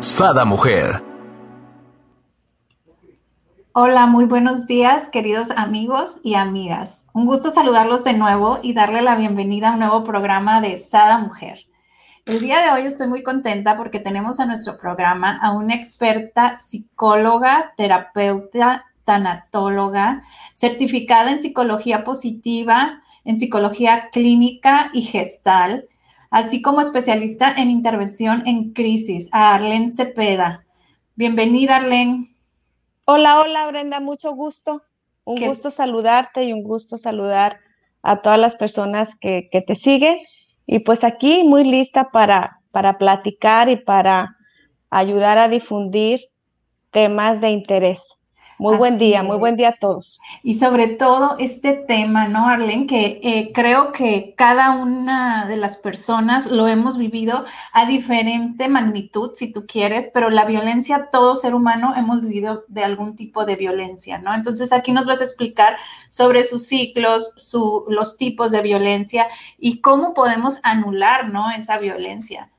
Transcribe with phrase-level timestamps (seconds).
[0.00, 1.02] Sada Mujer.
[3.72, 7.06] Hola, muy buenos días, queridos amigos y amigas.
[7.12, 11.18] Un gusto saludarlos de nuevo y darle la bienvenida a un nuevo programa de Sada
[11.18, 11.66] Mujer.
[12.26, 16.54] El día de hoy estoy muy contenta porque tenemos a nuestro programa a una experta
[16.54, 25.88] psicóloga, terapeuta, tanatóloga, certificada en psicología positiva, en psicología clínica y gestal,
[26.30, 30.64] así como especialista en intervención en crisis, a Arlene Cepeda.
[31.16, 32.28] Bienvenida, Arlene.
[33.04, 34.82] Hola, hola, Brenda, mucho gusto.
[35.24, 37.58] Un gusto saludarte y un gusto saludar
[38.02, 40.18] a todas las personas que, te siguen.
[40.66, 44.36] Y pues aquí muy lista para, para platicar y para
[44.90, 46.20] ayudar a difundir
[46.90, 48.17] temas de interés.
[48.58, 50.18] Muy buen día, muy buen día a todos.
[50.42, 52.88] Y sobre todo este tema, ¿no, Arlen?
[52.88, 59.30] Que eh, creo que cada una de las personas lo hemos vivido a diferente magnitud,
[59.34, 63.54] si tú quieres, pero la violencia, todo ser humano hemos vivido de algún tipo de
[63.54, 64.34] violencia, ¿no?
[64.34, 65.76] Entonces aquí nos vas a explicar
[66.08, 71.52] sobre sus ciclos, su, los tipos de violencia y cómo podemos anular, ¿no?
[71.52, 72.50] Esa violencia.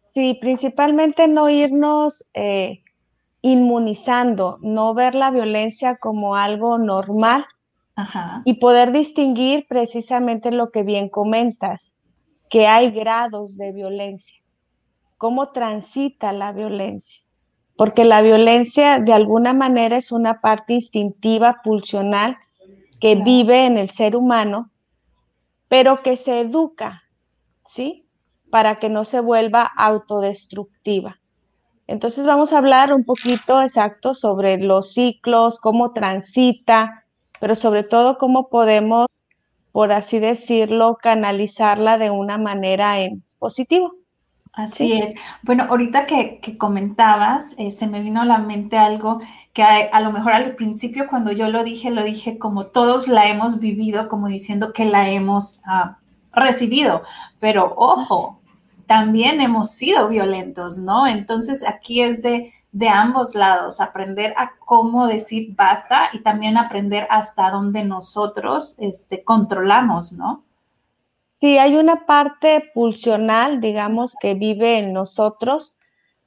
[0.00, 2.24] Sí, principalmente no irnos...
[2.32, 2.82] Eh,
[3.42, 7.46] inmunizando, no ver la violencia como algo normal
[8.44, 11.94] y poder distinguir precisamente lo que bien comentas,
[12.48, 14.40] que hay grados de violencia,
[15.18, 17.22] cómo transita la violencia,
[17.76, 22.38] porque la violencia de alguna manera es una parte instintiva, pulsional,
[23.00, 24.70] que vive en el ser humano,
[25.68, 27.02] pero que se educa,
[27.64, 28.06] ¿sí?
[28.50, 31.19] Para que no se vuelva autodestructiva.
[31.90, 37.04] Entonces vamos a hablar un poquito exacto sobre los ciclos, cómo transita,
[37.40, 39.08] pero sobre todo cómo podemos,
[39.72, 43.96] por así decirlo, canalizarla de una manera en positivo.
[44.52, 45.14] Así es.
[45.42, 49.20] Bueno, ahorita que, comentabas, eh, se me vino a la mente algo
[49.52, 53.26] que a, lo mejor al principio cuando yo lo dije, lo dije como todos la
[53.26, 55.98] hemos vivido, como diciendo que la hemos ah,
[56.32, 57.02] recibido,
[57.40, 58.39] pero ojo,
[58.90, 61.06] también hemos sido violentos, ¿no?
[61.06, 67.06] Entonces aquí es de, de ambos lados, aprender a cómo decir basta y también aprender
[67.08, 70.42] hasta dónde nosotros este, controlamos, ¿no?
[71.24, 75.76] Sí, hay una parte pulsional, digamos, que vive en nosotros.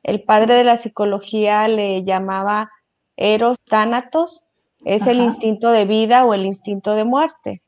[0.01, 2.71] El padre de la psicología le llamaba
[3.17, 4.47] eros thanatos,
[4.85, 7.61] es el instinto de vida o el instinto de muerte.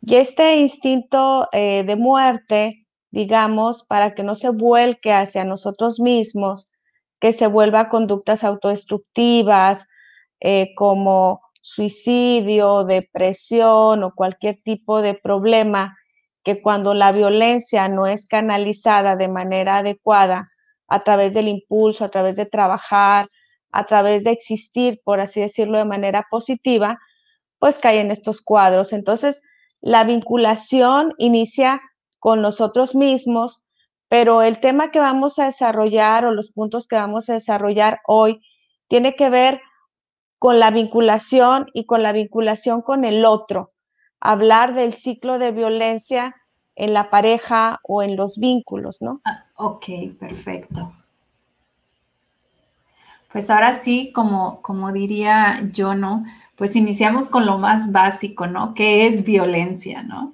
[0.00, 6.70] Y este instinto eh, de muerte digamos, para que no se vuelque hacia nosotros mismos,
[7.20, 9.86] que se vuelva a conductas autodestructivas
[10.40, 15.96] eh, como suicidio, depresión o cualquier tipo de problema,
[16.44, 20.48] que cuando la violencia no es canalizada de manera adecuada
[20.86, 23.28] a través del impulso, a través de trabajar,
[23.70, 26.98] a través de existir, por así decirlo, de manera positiva,
[27.58, 28.92] pues cae en estos cuadros.
[28.92, 29.42] Entonces,
[29.80, 31.80] la vinculación inicia
[32.18, 33.62] con nosotros mismos,
[34.08, 38.40] pero el tema que vamos a desarrollar o los puntos que vamos a desarrollar hoy
[38.88, 39.60] tiene que ver
[40.38, 43.72] con la vinculación y con la vinculación con el otro.
[44.20, 46.34] Hablar del ciclo de violencia
[46.74, 49.20] en la pareja o en los vínculos, ¿no?
[49.24, 49.86] Ah, ok,
[50.18, 50.92] perfecto.
[53.30, 56.24] Pues ahora sí, como, como diría yo, ¿no?
[56.56, 58.74] Pues iniciamos con lo más básico, ¿no?
[58.74, 60.32] ¿Qué es violencia, ¿no?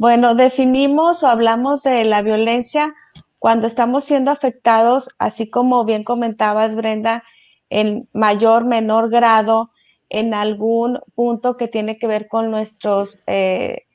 [0.00, 2.94] Bueno, definimos o hablamos de la violencia
[3.40, 7.24] cuando estamos siendo afectados, así como bien comentabas, Brenda,
[7.68, 9.72] en mayor, menor grado,
[10.08, 13.86] en algún punto que tiene que ver con nuestros eh,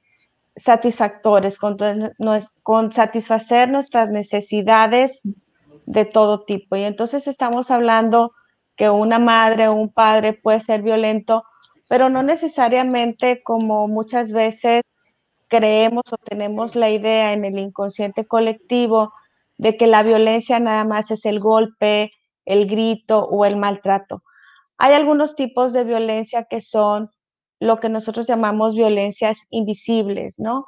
[0.58, 1.78] satisfactores, con,
[2.64, 5.22] con satisfacer nuestras necesidades
[5.86, 6.76] de todo tipo.
[6.76, 8.34] Y entonces estamos hablando
[8.76, 11.46] que una madre o un padre puede ser violento,
[11.88, 14.84] pero no necesariamente como muchas veces
[15.54, 19.14] creemos o tenemos la idea en el inconsciente colectivo
[19.60, 22.12] de que la violencia nada más es el golpe,
[22.44, 24.24] el grito o el maltrato.
[24.80, 27.12] Hay algunos tipos de violencia que son
[27.60, 30.66] lo que nosotros llamamos violencias invisibles, ¿no?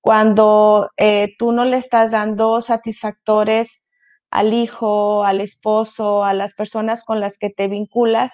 [0.00, 3.82] Cuando eh, tú no le estás dando satisfactores
[4.30, 8.32] al hijo, al esposo, a las personas con las que te vinculas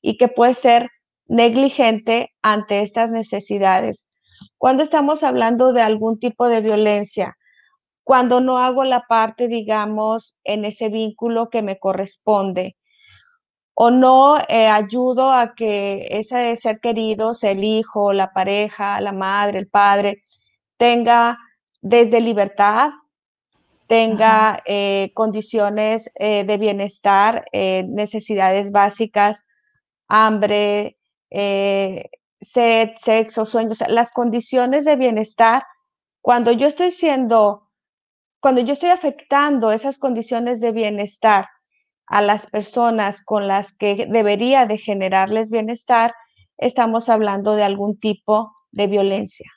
[0.00, 0.88] y que puedes ser
[1.26, 4.06] negligente ante estas necesidades.
[4.58, 7.36] Cuando estamos hablando de algún tipo de violencia,
[8.04, 12.76] cuando no hago la parte, digamos, en ese vínculo que me corresponde,
[13.74, 19.58] o no eh, ayudo a que ese ser querido, el hijo, la pareja, la madre,
[19.60, 20.22] el padre,
[20.76, 21.38] tenga
[21.80, 22.90] desde libertad,
[23.86, 29.44] tenga eh, condiciones eh, de bienestar, necesidades básicas,
[30.08, 30.96] hambre,
[32.42, 35.64] sed, sexo, sueños, las condiciones de bienestar,
[36.20, 37.70] cuando yo estoy siendo,
[38.40, 41.46] cuando yo estoy afectando esas condiciones de bienestar,
[42.12, 46.12] a las personas con las que debería de generarles bienestar,
[46.58, 49.50] estamos hablando de algún tipo de violencia.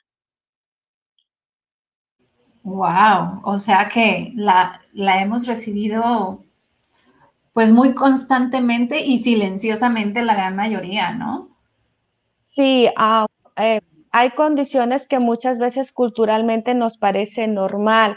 [2.62, 6.40] Wow, o sea que la, la hemos recibido
[7.52, 11.55] pues muy constantemente y silenciosamente la gran mayoría, ¿no?
[12.56, 13.26] Sí, ah,
[13.58, 13.82] eh,
[14.12, 18.16] hay condiciones que muchas veces culturalmente nos parece normal,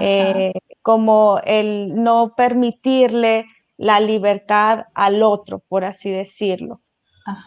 [0.00, 6.82] eh, como el no permitirle la libertad al otro, por así decirlo.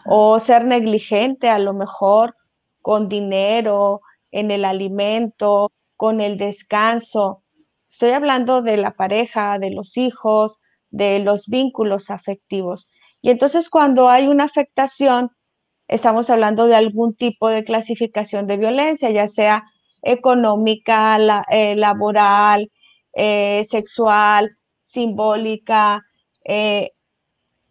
[0.04, 2.36] O ser negligente a lo mejor
[2.82, 7.42] con dinero, en el alimento, con el descanso.
[7.88, 10.60] Estoy hablando de la pareja, de los hijos,
[10.90, 12.90] de los vínculos afectivos.
[13.22, 15.30] Y entonces cuando hay una afectación,
[15.88, 19.64] estamos hablando de algún tipo de clasificación de violencia, ya sea
[20.02, 21.18] económica,
[21.50, 22.70] eh, laboral,
[23.14, 24.50] eh, sexual,
[24.80, 26.04] simbólica,
[26.44, 26.92] eh,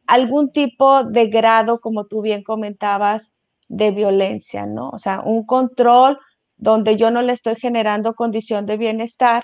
[0.07, 3.33] algún tipo de grado, como tú bien comentabas,
[3.69, 4.89] de violencia, ¿no?
[4.89, 6.19] O sea, un control
[6.57, 9.43] donde yo no le estoy generando condición de bienestar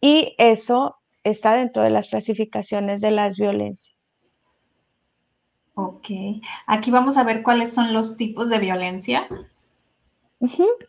[0.00, 3.97] y eso está dentro de las clasificaciones de las violencias.
[5.80, 6.06] Ok,
[6.66, 9.28] aquí vamos a ver cuáles son los tipos de violencia.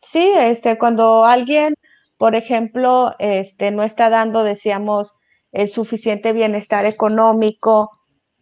[0.01, 1.75] Sí, este, cuando alguien,
[2.17, 5.15] por ejemplo, este, no está dando, decíamos,
[5.51, 7.91] el suficiente bienestar económico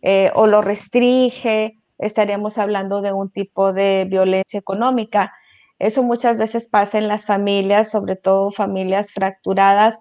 [0.01, 5.33] eh, o lo restringe, estaríamos hablando de un tipo de violencia económica.
[5.79, 9.99] Eso muchas veces pasa en las familias, sobre todo familias fracturadas,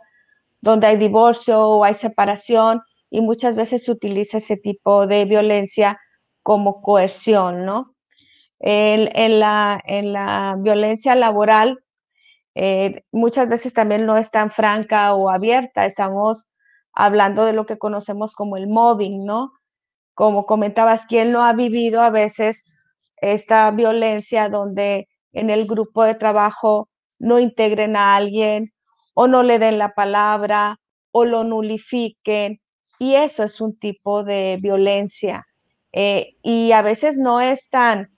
[0.60, 5.98] donde hay divorcio o hay separación y muchas veces se utiliza ese tipo de violencia
[6.46, 7.96] como coerción, ¿no?
[8.60, 11.80] En, la, en la, violencia laboral,
[12.54, 16.52] eh, muchas veces también no es tan franca o abierta, estamos
[16.92, 19.54] hablando de lo que conocemos como el mobbing, ¿no?
[20.14, 22.64] Como comentabas, ¿quién no ha vivido a veces
[23.16, 26.88] esta violencia donde en el grupo de trabajo
[27.18, 28.72] no integren a alguien
[29.14, 30.78] o no le den la palabra
[31.10, 32.60] o lo nulifiquen?
[33.00, 35.44] Y eso es un tipo de violencia.
[35.98, 38.10] Eh, y a veces no es tan,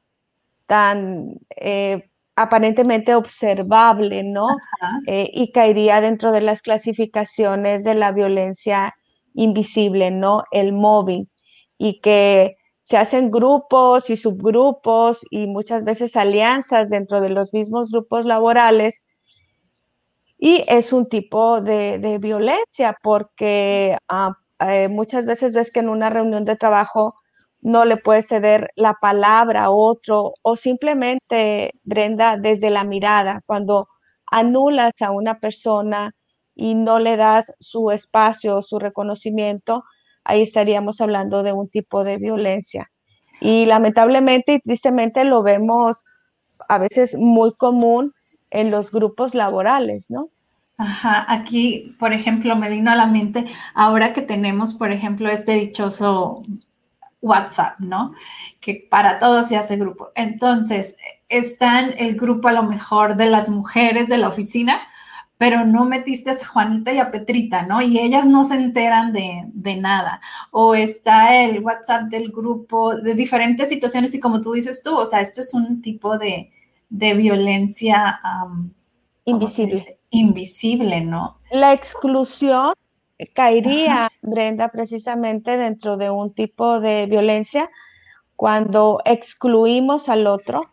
[0.66, 4.48] tan eh, aparentemente observable, ¿no?
[5.06, 8.96] Eh, y caería dentro de las clasificaciones de la violencia
[9.32, 10.42] invisible, ¿no?
[10.50, 11.30] El mobbing.
[11.78, 17.92] Y que se hacen grupos y subgrupos y muchas veces alianzas dentro de los mismos
[17.92, 19.04] grupos laborales.
[20.36, 24.32] Y es un tipo de, violencia porque ah,
[24.68, 27.14] eh, muchas veces ves que en una reunión de trabajo
[27.60, 33.88] no le puedes ceder la palabra a otro o simplemente, Brenda, desde la mirada, cuando
[34.30, 36.14] anulas a una persona
[36.54, 39.84] y no le das su espacio, su reconocimiento,
[40.24, 42.90] ahí estaríamos hablando de un tipo de violencia.
[43.40, 46.04] Y lamentablemente y tristemente lo vemos
[46.68, 48.12] a veces muy común
[48.50, 50.30] en los grupos laborales, ¿no?
[50.76, 55.54] Ajá, aquí, por ejemplo, me vino a la mente, ahora que tenemos, por ejemplo, este
[55.54, 56.42] dichoso
[57.20, 58.14] WhatsApp, ¿no?
[58.60, 60.10] Que para todos se hace grupo.
[60.14, 60.96] Entonces,
[61.28, 64.80] está en el grupo a lo mejor de las mujeres de la oficina,
[65.36, 67.80] pero no metiste a Juanita y a Petrita, ¿no?
[67.80, 70.20] Y ellas no se enteran de, nada.
[70.50, 75.04] O está el WhatsApp del grupo de diferentes situaciones y como tú dices tú, o
[75.04, 76.50] sea, esto es un tipo de,
[76.90, 78.20] violencia
[79.24, 79.80] invisible.
[80.10, 81.38] Invisible, ¿no?
[81.52, 82.72] La exclusión
[83.34, 87.68] caería, Brenda, precisamente dentro de un tipo de violencia
[88.36, 90.70] cuando excluimos al otro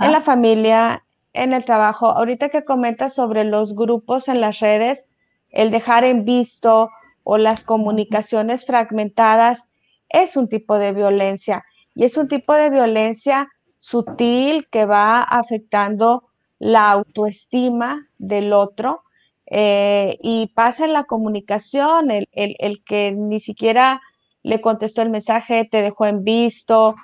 [0.00, 2.08] en la familia, en el trabajo.
[2.08, 5.06] Ahorita que comentas sobre los grupos en las redes,
[5.50, 6.90] el dejar en visto
[7.22, 9.66] o las comunicaciones fragmentadas
[10.08, 11.64] es un tipo de violencia
[11.94, 16.24] y es un tipo de violencia sutil que va afectando
[16.58, 19.03] la autoestima del otro
[19.46, 24.00] eh, y pasa en la comunicación, el, que ni siquiera
[24.42, 26.94] le contestó el mensaje, te dejó en visto,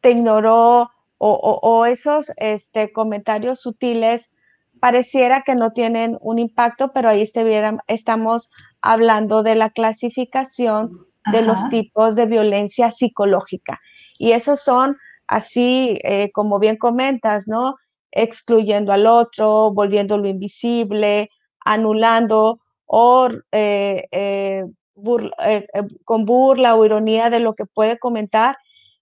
[0.00, 0.90] te ignoró,
[1.22, 4.32] o, esos este, comentarios sutiles
[4.80, 7.22] pareciera que no tienen un impacto, pero ahí
[7.86, 8.50] estamos
[8.80, 13.80] hablando de la clasificación de los tipos de violencia psicológica.
[14.18, 14.96] Y esos son
[15.26, 17.76] así, eh, como bien comentas, ¿no?
[18.10, 21.28] Excluyendo al otro, volviéndolo invisible,
[21.64, 24.64] anulando o eh, eh,
[26.04, 28.56] con burla o ironía de lo que puede comentar.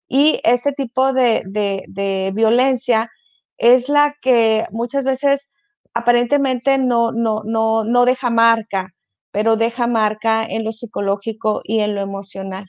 [0.08, 3.10] Y ese tipo de, de, violencia
[3.58, 5.50] es la que muchas veces
[5.92, 8.94] aparentemente no, no, no, no deja marca,
[9.32, 12.66] pero deja marca en lo psicológico y en lo emocional.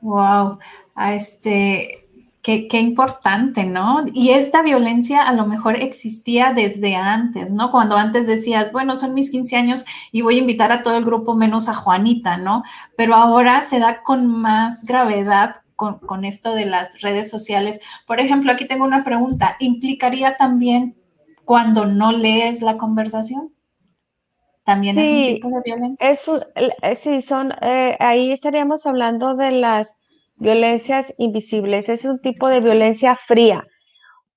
[0.00, 0.58] Wow,
[0.96, 2.01] este,
[2.42, 4.04] qué, qué, importante, ¿no?
[4.12, 7.70] Y esta violencia a lo mejor existía desde antes, ¿no?
[7.70, 11.04] Cuando antes decías, bueno, son mis 15 años y voy a invitar a todo el
[11.04, 12.64] grupo menos a Juanita, ¿no?
[12.96, 17.80] Pero ahora se da con más gravedad con, con esto de las redes sociales.
[18.06, 20.96] Por ejemplo, aquí tengo una pregunta, ¿implicaría también
[21.44, 23.52] cuando no lees la conversación?
[24.64, 26.10] también es un tipo de violencia.
[26.10, 29.96] Eh, sí, son, eh, ahí estaríamos hablando de las
[30.42, 31.88] violencias invisibles.
[31.88, 33.64] Es un tipo de violencia fría.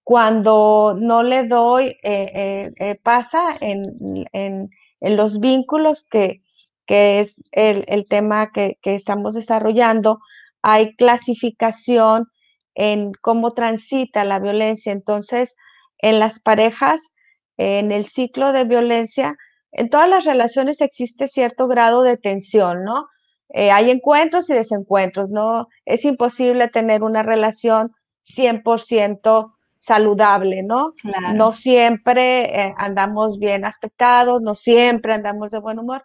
[0.03, 4.69] Cuando no le doy, eh, pasa en,
[5.01, 6.41] los vínculos que,
[6.85, 10.19] que es el, tema que, estamos desarrollando,
[10.61, 12.27] hay clasificación
[12.75, 14.91] en cómo transita la violencia.
[14.91, 15.55] Entonces,
[15.97, 17.13] en las parejas,
[17.57, 19.35] en el ciclo de violencia,
[19.71, 23.07] en todas las relaciones existe cierto grado de tensión, ¿no?
[23.49, 25.67] Eh, hay encuentros y desencuentros, ¿no?
[25.85, 27.91] Es imposible tener una relación
[28.23, 30.93] 100% saludable, ¿no?
[31.33, 36.03] No siempre eh, andamos bien aspectados, no siempre andamos de buen humor,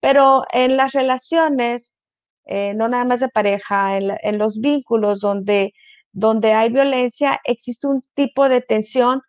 [0.00, 1.96] pero en las relaciones,
[2.46, 5.74] eh, no nada más de pareja, en, en, los vínculos donde,
[6.12, 9.20] donde hay violencia, existe un tipo de tensión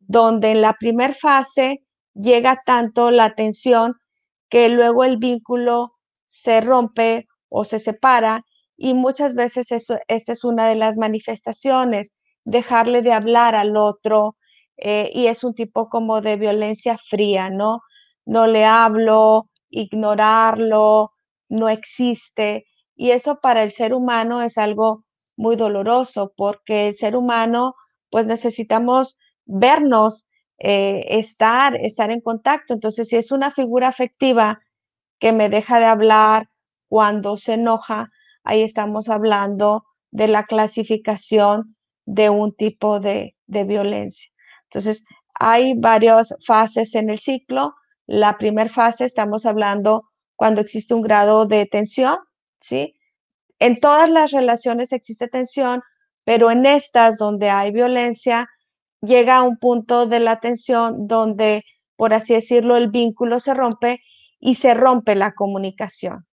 [0.00, 3.96] donde en la primera fase llega tanto la tensión
[4.48, 5.91] que luego el vínculo
[6.32, 8.44] se rompe o se separa
[8.76, 14.36] y muchas veces eso, esta es una de las manifestaciones, dejarle de hablar al otro
[14.78, 17.80] eh, y es un tipo como de violencia fría, ¿no?
[18.24, 21.12] No le hablo, ignorarlo,
[21.50, 22.64] no existe
[22.96, 25.04] y eso para el ser humano es algo
[25.36, 27.74] muy doloroso porque el ser humano
[28.10, 30.26] pues necesitamos vernos
[30.58, 32.72] eh, estar, estar en contacto.
[32.72, 34.60] Entonces, si es una figura afectiva
[35.22, 36.48] que me deja de hablar
[36.88, 38.10] cuando se enoja,
[38.42, 41.76] ahí estamos hablando de la clasificación
[42.06, 44.32] de un tipo de, de violencia.
[44.64, 47.72] Entonces, hay varias fases en el ciclo.
[48.08, 50.02] La primera fase estamos hablando
[50.34, 52.18] cuando existe un grado de tensión,
[52.58, 52.96] ¿sí?
[53.60, 55.82] En todas las relaciones existe tensión,
[56.24, 58.48] pero en estas donde hay violencia,
[59.00, 61.62] llega a un punto de la tensión donde,
[61.94, 64.00] por así decirlo, el vínculo se rompe
[64.42, 66.26] y se rompe la comunicación.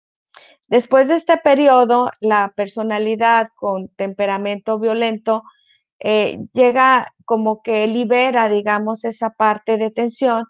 [0.67, 5.43] Después de este periodo, la personalidad con temperamento violento
[6.00, 10.47] eh, llega como que libera, digamos, esa parte de tensión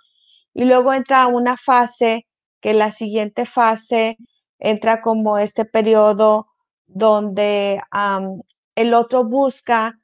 [0.54, 2.26] y luego entra una fase
[2.60, 4.16] que la siguiente fase
[4.60, 6.46] entra como este periodo
[6.86, 7.80] donde
[8.76, 9.98] el otro busca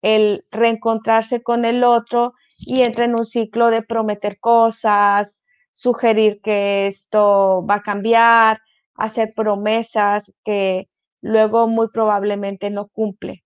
[0.00, 5.38] el reencontrarse con el otro y entra en un ciclo de prometer cosas,
[5.74, 8.62] sugerir que esto va a cambiar,
[8.94, 10.88] hacer promesas que
[11.20, 13.44] luego muy probablemente no cumple.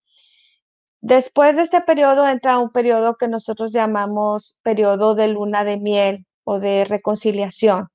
[1.00, 6.26] Después de este periodo entra un periodo que nosotros llamamos periodo de luna de miel
[6.44, 7.88] o de reconciliación.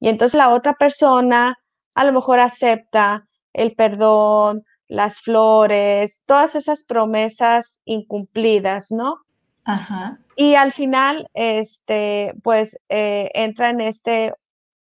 [0.00, 1.56] Y entonces la otra persona
[1.94, 9.18] a lo mejor acepta el perdón, las flores, todas esas promesas incumplidas, ¿no?
[9.64, 10.18] Ajá.
[10.40, 14.32] Y al final, este, pues eh, entra en este,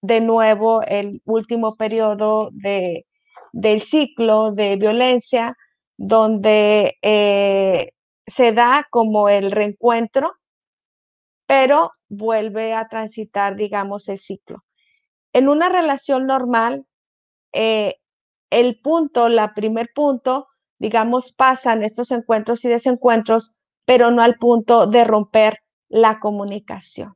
[0.01, 3.05] de nuevo, el último periodo de,
[3.53, 5.55] del ciclo de violencia,
[5.95, 7.91] donde eh,
[8.25, 10.33] se da como el reencuentro,
[11.45, 14.65] pero vuelve a transitar, digamos, el ciclo.
[15.31, 16.85] En una relación normal,
[17.53, 17.95] eh,
[18.49, 23.56] el punto, la primer punto, digamos, pasan estos encuentros y desencuentros,
[23.87, 27.15] pero no al punto de romper la comunicación.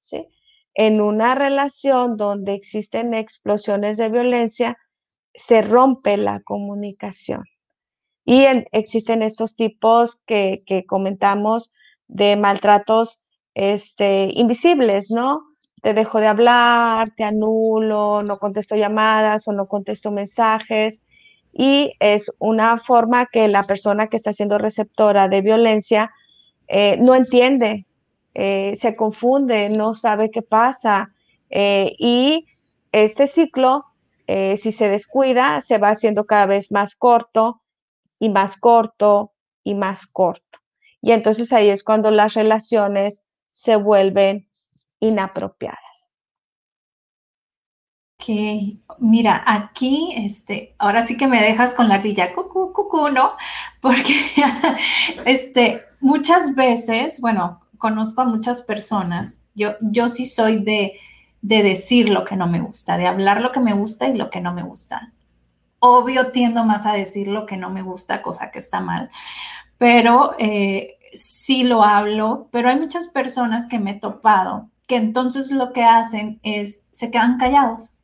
[0.00, 0.26] ¿sí?
[0.72, 4.78] En una relación donde existen explosiones de violencia,
[5.34, 7.44] se rompe la comunicación.
[8.24, 11.74] Y existen estos tipos que, que, comentamos
[12.08, 15.42] de maltratos este, invisibles, ¿no?
[15.82, 21.02] te dejo de hablar, te anulo, no contesto llamadas o no contesto mensajes.
[21.58, 26.10] Y es una forma que la persona que está siendo receptora de violencia
[26.68, 27.86] eh, no entiende,
[28.34, 31.14] eh, se confunde, no sabe qué pasa.
[31.48, 32.46] Eh, y
[32.92, 33.84] este ciclo,
[34.26, 37.62] si se descuida, se va haciendo cada vez más corto
[38.18, 39.32] y más corto
[39.62, 40.58] y más corto.
[41.00, 44.48] Y entonces ahí es cuando las relaciones se vuelven
[44.98, 45.85] inapropiadas.
[48.98, 53.32] Mira, aquí, este, ahora sí que me dejas con la ardilla, cucú, cucú, ¿no?
[53.80, 54.14] Porque,
[55.24, 60.94] este, muchas veces, bueno, conozco a muchas personas, yo, yo sí soy de,
[61.42, 64.30] de decir lo que no me gusta, de hablar lo que me gusta y lo
[64.30, 65.12] que no me gusta.
[65.78, 69.10] Obvio, tiendo más a decir lo que no me gusta, cosa que está mal,
[69.78, 75.50] pero eh, sí lo hablo, pero hay muchas personas que me he topado que entonces
[75.50, 77.95] lo que hacen es, se quedan callados.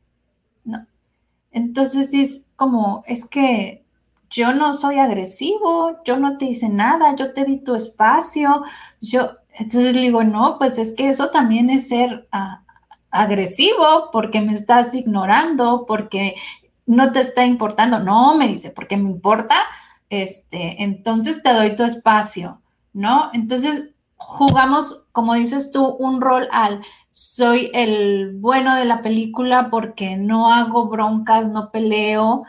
[1.53, 3.83] Entonces es como, es que
[4.29, 8.63] yo no soy agresivo, yo no te hice nada, yo te di tu espacio,
[8.99, 12.63] yo, entonces le digo, no, pues es que eso también es ser ah,
[13.11, 16.35] agresivo porque me estás ignorando, porque
[16.87, 19.55] no te está importando, no, me dice, porque me importa,
[20.09, 23.29] este, entonces te doy tu espacio, ¿no?
[23.33, 26.81] Entonces jugamos, como dices tú, un rol al
[27.13, 32.43] soy el bueno de la película porque no hago broncas, no peleo,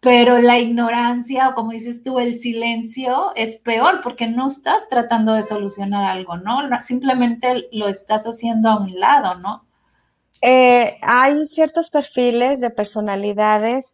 [0.00, 5.34] pero la ignorancia o como dices tú, el silencio es peor porque no estás tratando
[5.34, 6.58] de solucionar algo, ¿no?
[6.80, 9.64] Simplemente lo estás haciendo a un lado, ¿no?
[10.42, 13.92] Eh, hay ciertos perfiles de personalidades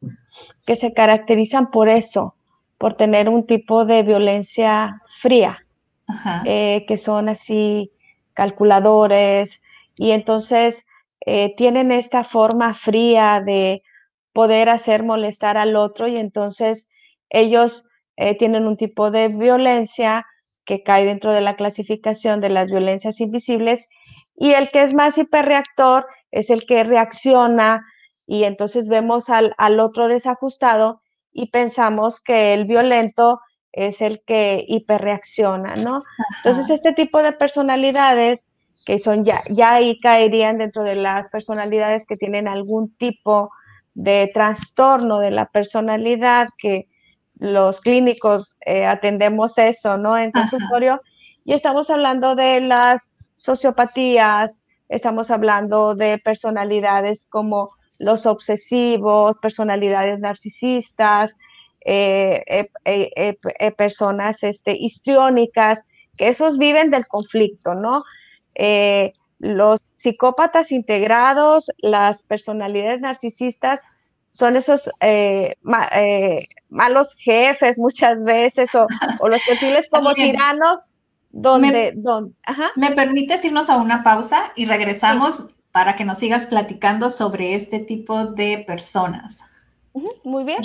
[0.64, 2.35] que se caracterizan por eso,
[2.78, 5.59] por tener un tipo de violencia fría.
[6.45, 7.90] Eh, que son así
[8.35, 9.62] calculadores
[9.97, 10.85] y entonces
[11.27, 13.83] eh, tienen esta forma fría de
[14.33, 16.89] poder hacer molestar al otro y entonces
[17.31, 20.27] ellos eh, tienen un tipo de violencia
[20.64, 23.88] que cae dentro de la clasificación de las violencias invisibles
[24.37, 27.85] y el que es más hiperreactor es el que reacciona
[28.27, 31.01] y entonces vemos al, al otro desajustado
[31.33, 33.40] y pensamos que el violento
[33.73, 36.05] es el que hiperreacciona, ¿no?
[36.45, 38.47] Entonces, este tipo de personalidades
[38.85, 43.51] que son ya, ya ahí caerían dentro de las personalidades que tienen algún tipo
[43.94, 46.88] de trastorno de la personalidad, que
[47.38, 50.16] los clínicos eh, atendemos eso, ¿no?
[50.18, 51.01] En consultorio.
[51.44, 61.37] Y estamos hablando de las sociopatías, estamos hablando de personalidades como los obsesivos, personalidades narcisistas,
[61.85, 65.85] eh, eh, eh, personas este, histriónicas,
[66.16, 68.05] que esos viven del conflicto, ¿no?
[69.38, 73.83] Los psicópatas integrados, las personalidades narcisistas,
[74.31, 74.90] son esos
[76.69, 78.87] malos jefes muchas veces o,
[79.29, 80.90] los perfiles como tiranos
[81.31, 81.71] donde...
[81.71, 82.35] Me, donde,
[82.77, 87.81] ¿Me permites irnos a una pausa y regresamos para que nos sigas platicando sobre este
[87.81, 89.43] tipo de personas?
[90.25, 90.62] muy bien.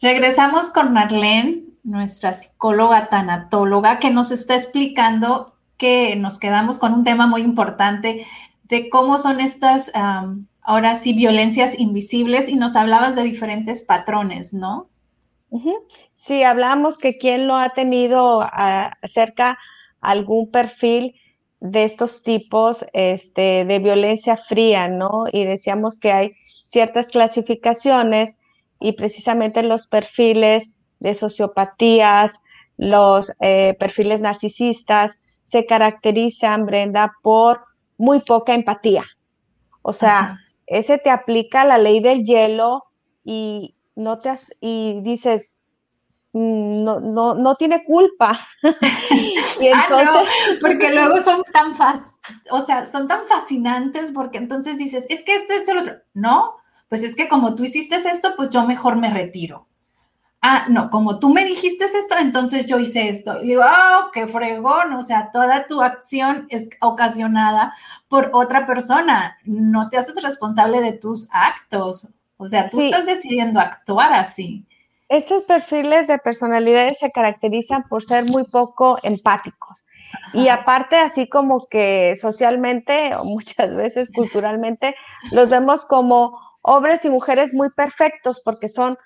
[0.00, 7.04] Regresamos con Marlene, nuestra psicóloga tanatóloga, que nos está explicando que nos quedamos con un
[7.04, 8.26] tema muy importante
[8.64, 9.92] de cómo son estas,
[10.62, 14.88] ahora sí, violencias invisibles y nos hablabas de diferentes patrones, ¿no?
[16.14, 19.58] Sí, hablamos que quien lo ha tenido ah, cerca
[20.00, 21.14] algún perfil
[21.60, 25.24] de estos tipos este, de violencia fría, ¿no?
[25.32, 28.36] Y decíamos que hay ciertas clasificaciones
[28.80, 32.40] y precisamente los perfiles de sociopatías,
[32.76, 37.60] los eh, perfiles narcisistas, se caracterizan, Brenda, por
[37.98, 39.04] muy poca empatía.
[39.80, 42.82] O sea, ese te aplica la ley del hielo
[43.24, 45.56] y, no te y dices,
[46.32, 48.40] mm, no, no, no tiene culpa.
[48.60, 50.58] y ah, entonces...
[50.60, 51.74] porque luego son tan,
[52.50, 55.94] o sea, son tan fascinantes porque entonces dices, es que esto, esto, lo otro.
[56.12, 56.56] No,
[56.88, 59.68] pues es que como tú hiciste esto, pues yo mejor me retiro.
[60.48, 63.42] Ah, no, como tú me dijiste esto, entonces yo hice esto.
[63.42, 67.74] Y digo, ah, qué fregón, o sea, toda tu acción es ocasionada
[68.06, 69.36] por otra persona.
[69.42, 72.06] No te haces responsable de tus actos.
[72.36, 74.64] O sea, tú estás decidiendo actuar así.
[75.08, 79.84] Estos perfiles de personalidades se caracterizan por ser muy poco empáticos.
[80.32, 84.94] Y aparte, así como que socialmente o muchas veces culturalmente,
[85.32, 88.96] los vemos como hombres y mujeres muy perfectos porque son,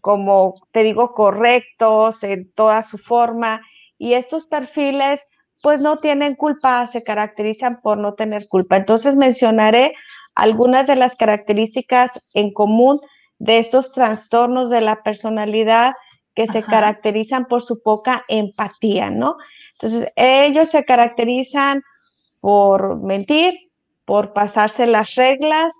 [0.00, 3.60] como te digo, correctos en toda su forma.
[3.98, 5.26] Y estos perfiles
[5.62, 8.76] pues no tienen culpa, se caracterizan por no tener culpa.
[8.76, 9.94] Entonces mencionaré
[10.34, 13.00] algunas de las características en común
[13.38, 15.94] de estos trastornos de la personalidad
[16.34, 19.36] que se caracterizan por su poca empatía, ¿no?
[19.72, 21.82] Entonces, ellos se caracterizan
[22.40, 23.54] por mentir,
[24.04, 25.74] por pasarse las reglas,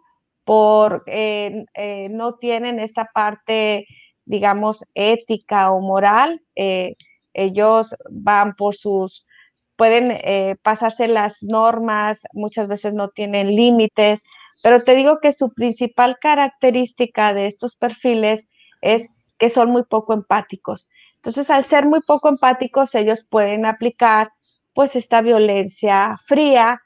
[0.45, 3.87] por eh, eh, no tienen esta parte,
[4.29, 6.43] digamos, ética o moral.
[6.57, 6.95] Eh,
[7.35, 9.27] ellos van por sus,
[9.77, 10.19] pueden
[10.63, 14.25] pasarse las normas, muchas veces no tienen límites,
[14.63, 18.49] pero te digo que su principal característica de estos perfiles
[18.81, 20.89] es que son muy poco empáticos.
[21.17, 24.33] Entonces, al ser muy poco empáticos, ellos pueden aplicar
[24.73, 26.81] pues esta violencia fría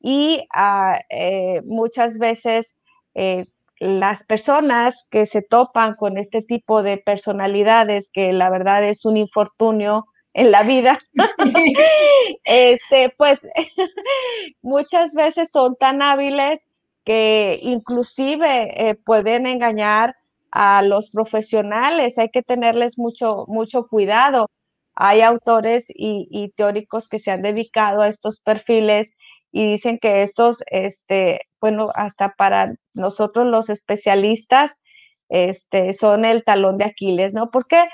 [0.00, 2.76] y ah, eh, muchas veces
[3.14, 3.44] eh,
[3.78, 9.16] las personas que se topan con este tipo de personalidades, que la verdad es un
[9.16, 10.98] infortunio en la vida,
[12.44, 13.46] este, pues
[14.62, 16.66] muchas veces son tan hábiles
[17.04, 20.16] que inclusive eh, pueden engañar
[20.50, 24.48] a los profesionales, hay que tenerles mucho, mucho cuidado.
[24.94, 29.14] Hay autores y, teóricos que se han dedicado a estos perfiles
[29.56, 34.82] y dicen que estos, este, bueno, hasta para nosotros los especialistas,
[35.30, 37.50] este, son el talón de Aquiles, ¿no?
[37.50, 37.86] ¿Por qué?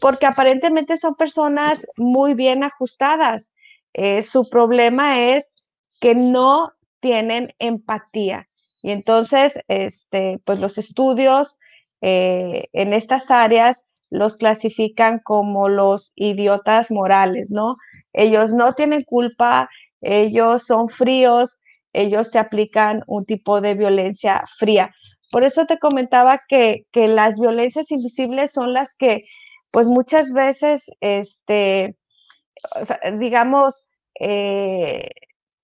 [0.00, 3.52] Porque aparentemente son personas muy bien ajustadas.
[3.92, 5.54] Eh, su problema es
[6.00, 8.48] que no tienen empatía.
[8.82, 11.56] Y entonces, este, pues los estudios
[12.00, 17.76] eh, en estas áreas los clasifican como los idiotas morales, ¿no?
[18.12, 19.68] Ellos no tienen culpa,
[20.04, 21.60] ellos son fríos,
[21.92, 24.94] ellos se aplican un tipo de violencia fría.
[25.32, 29.22] Por eso te comentaba que, las violencias invisibles son las que,
[29.70, 31.96] pues muchas veces, este,
[33.18, 33.86] digamos,
[34.20, 35.10] eh,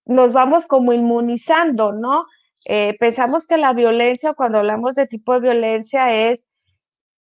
[0.07, 2.25] nos vamos como inmunizando, ¿no?
[2.65, 6.49] Eh, pensamos que la violencia, cuando hablamos de tipo de violencia, es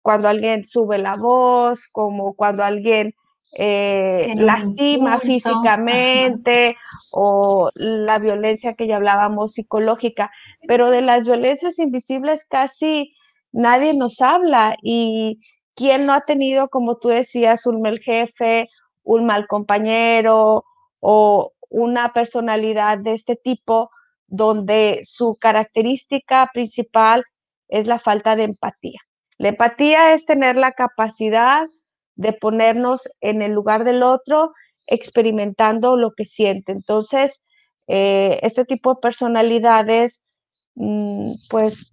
[0.02, 3.14] cuando alguien sube la voz, como cuando alguien
[3.59, 6.77] eh, lastima físicamente
[7.11, 10.31] o la violencia que ya hablábamos psicológica,
[10.69, 13.14] pero de las violencias invisibles casi
[13.53, 15.40] nadie nos habla y
[15.75, 18.69] quién no ha tenido, como tú decías, un mal jefe,
[19.05, 20.64] un mal compañero
[21.01, 23.90] o una personalidad de este tipo
[24.27, 27.25] donde su característica principal
[27.69, 29.01] es la falta de empatía.
[29.38, 31.64] La empatía es tener la capacidad
[32.16, 34.52] de ponernos en el lugar del otro,
[34.87, 36.72] experimentando lo que siente.
[36.72, 37.42] Entonces,
[37.88, 40.22] eh, este tipo de personalidades,
[40.74, 41.90] mm, pues,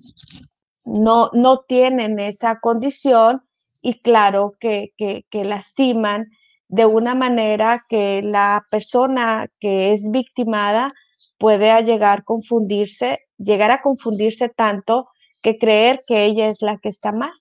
[0.86, 3.43] no, no tienen esa condición
[3.81, 6.27] y claro que, que lastiman
[6.67, 10.93] de una manera que la persona que es victimada
[11.38, 15.07] puede llegar a confundirse, llegar a confundirse tanto
[15.43, 17.33] que creer que ella es la que está mal.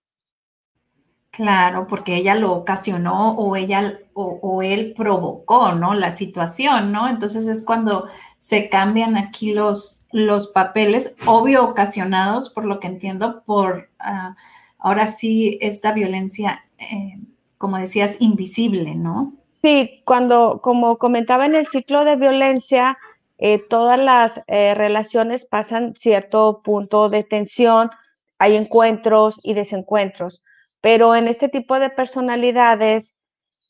[1.32, 5.94] Claro, porque ella lo ocasionó o ella o, él provocó, ¿no?
[5.94, 7.08] La situación, ¿no?
[7.08, 13.42] Entonces es cuando se cambian aquí los, los papeles, obvio ocasionados, por lo que entiendo,
[13.46, 14.36] por ah,
[14.78, 17.18] ahora sí esta violencia, eh,
[17.56, 19.32] como decías, invisible, ¿no?
[19.62, 22.98] Sí, cuando, como comentaba en el ciclo de violencia,
[23.38, 27.90] eh, todas las eh, relaciones pasan cierto punto de tensión,
[28.36, 30.44] hay encuentros y desencuentros,
[30.82, 33.16] pero en este tipo de personalidades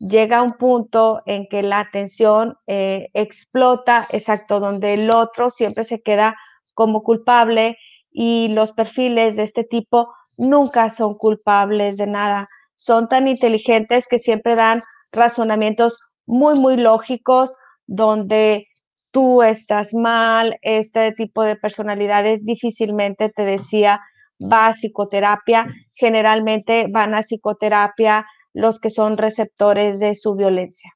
[0.00, 6.02] llega un punto en que la tensión eh, explota, exacto, donde el otro siempre se
[6.02, 6.36] queda
[6.74, 7.76] como culpable
[8.10, 12.48] y los perfiles de este tipo nunca son culpables de nada.
[12.74, 17.54] Son tan inteligentes que siempre dan razonamientos muy, muy lógicos,
[17.86, 18.66] donde
[19.12, 24.00] tú estás mal, este tipo de personalidades difícilmente te decía
[24.50, 30.92] va a psicoterapia, generalmente van a psicoterapia los que son receptores de su violencia.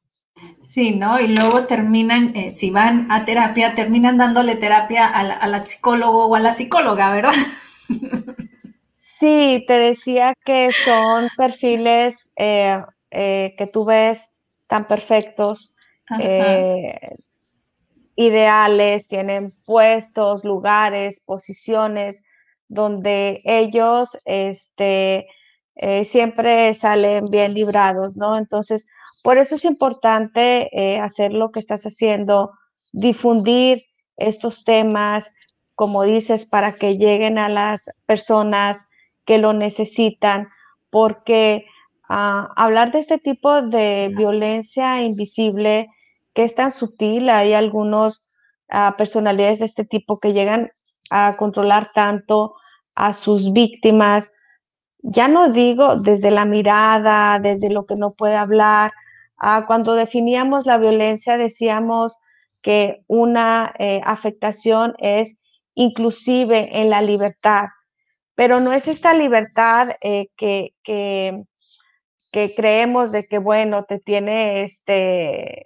[0.60, 1.18] Sí, ¿no?
[1.18, 6.34] Y luego terminan, eh, si van a terapia, terminan dándole terapia a la, psicólogo o
[6.34, 7.32] a la psicóloga, ¿verdad?
[8.90, 14.28] Sí, te decía que son perfiles eh, eh, que tú ves
[14.66, 15.74] tan perfectos,
[18.14, 22.22] ideales, tienen puestos, lugares, posiciones
[22.68, 25.26] donde ellos este,
[25.76, 28.36] eh, siempre salen bien librados, ¿no?
[28.36, 28.86] Entonces,
[29.22, 32.52] por eso es importante eh, hacer lo que estás haciendo,
[32.92, 33.84] difundir
[34.16, 35.32] estos temas,
[35.74, 38.86] como dices, para que lleguen a las personas
[39.26, 40.48] que lo necesitan,
[40.90, 41.66] porque
[42.08, 45.88] ah, hablar de este tipo de violencia invisible
[46.34, 47.28] que es tan sutil.
[47.30, 48.28] Hay algunos
[48.70, 50.70] ah, personalidades de este tipo que llegan
[51.10, 52.54] a controlar tanto
[52.94, 54.32] a sus víctimas.
[54.98, 58.92] Ya no digo desde la mirada, desde lo que no puede hablar.
[59.38, 62.18] Ah, cuando definíamos la violencia decíamos
[62.62, 65.36] que una eh, afectación es
[65.74, 67.66] inclusive en la libertad,
[68.34, 71.44] pero no es esta libertad eh, que, que,
[72.56, 75.64] creemos de que, bueno, te tiene este,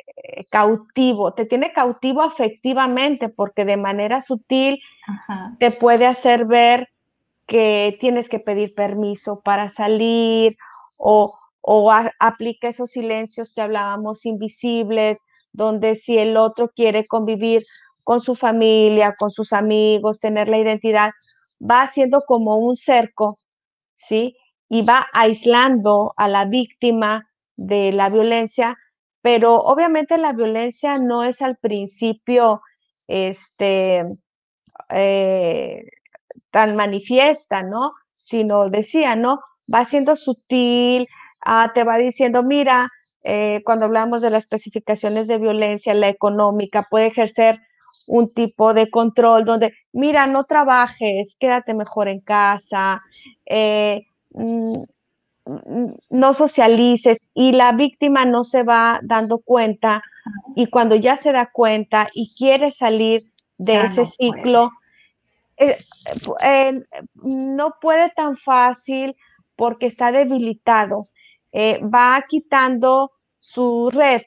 [0.50, 4.80] cautivo, te tiene cautivo afectivamente porque de manera sutil
[5.58, 6.88] te puede hacer ver
[7.46, 10.56] que tienes que pedir permiso para salir
[10.98, 17.64] o, o aplica esos silencios que hablábamos invisibles, donde si el otro quiere convivir
[18.04, 21.10] con su familia, con sus amigos, tener la identidad,
[21.60, 23.38] va haciendo como un cerco,
[23.94, 24.36] ¿sí?
[24.68, 28.78] Y va aislando a la víctima de la violencia,
[29.22, 32.62] pero obviamente la violencia no es al principio,
[33.08, 34.04] este,
[34.90, 35.82] eh,
[36.50, 37.92] tan manifiesta, ¿no?
[38.18, 39.40] Sino decía, ¿no?
[39.72, 41.08] Va siendo sutil,
[41.42, 42.88] ah, te va diciendo, mira,
[43.24, 47.60] eh, cuando hablamos de las especificaciones de violencia, la económica puede ejercer
[48.06, 53.02] un tipo de control donde, mira, no trabajes, quédate mejor en casa,
[53.46, 54.02] eh,
[54.32, 54.82] mm,
[56.10, 60.02] no socialices y la víctima no se va dando cuenta
[60.54, 64.70] y cuando ya se da cuenta y quiere salir de ese ciclo,
[65.56, 69.16] eh, no puede tan fácil
[69.56, 71.08] porque está debilitado.
[71.52, 74.22] Eh, va quitando su red,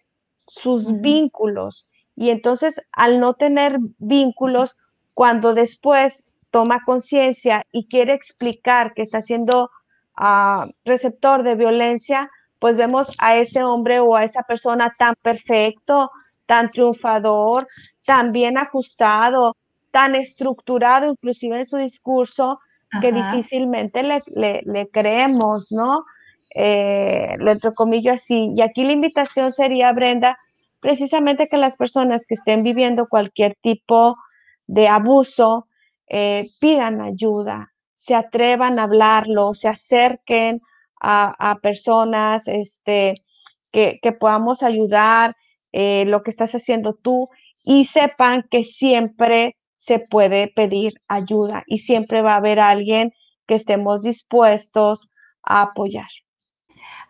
[0.48, 1.90] sus vínculos.
[2.16, 4.78] Y entonces, al no tener vínculos,
[5.14, 9.72] cuando después toma conciencia y quiere explicar que está siendo
[10.16, 16.12] ah, receptor de violencia, pues vemos a ese hombre o a esa persona tan perfecto,
[16.46, 17.68] tan triunfador,
[18.06, 19.56] tan bien ajustado,
[19.92, 22.60] tan estructurado, inclusive en su discurso,
[23.02, 24.22] que difícilmente le,
[24.66, 26.06] le, creemos, ¿no?
[26.54, 28.54] Eh, lo entrecomillo así.
[28.56, 30.38] Y aquí la invitación sería, Brenda,
[30.80, 34.16] precisamente que las personas que estén viviendo cualquier tipo
[34.68, 35.68] de abuso
[36.08, 37.73] eh, pidan ayuda,
[38.04, 40.62] se atrevan a hablarlo, se acerquen
[41.00, 43.14] a, personas este,
[43.72, 45.36] que, podamos ayudar
[45.72, 47.30] eh, lo que estás haciendo tú
[47.64, 53.14] y sepan que siempre se puede pedir ayuda y siempre va a haber alguien
[53.48, 55.10] que estemos dispuestos
[55.42, 56.10] a apoyar.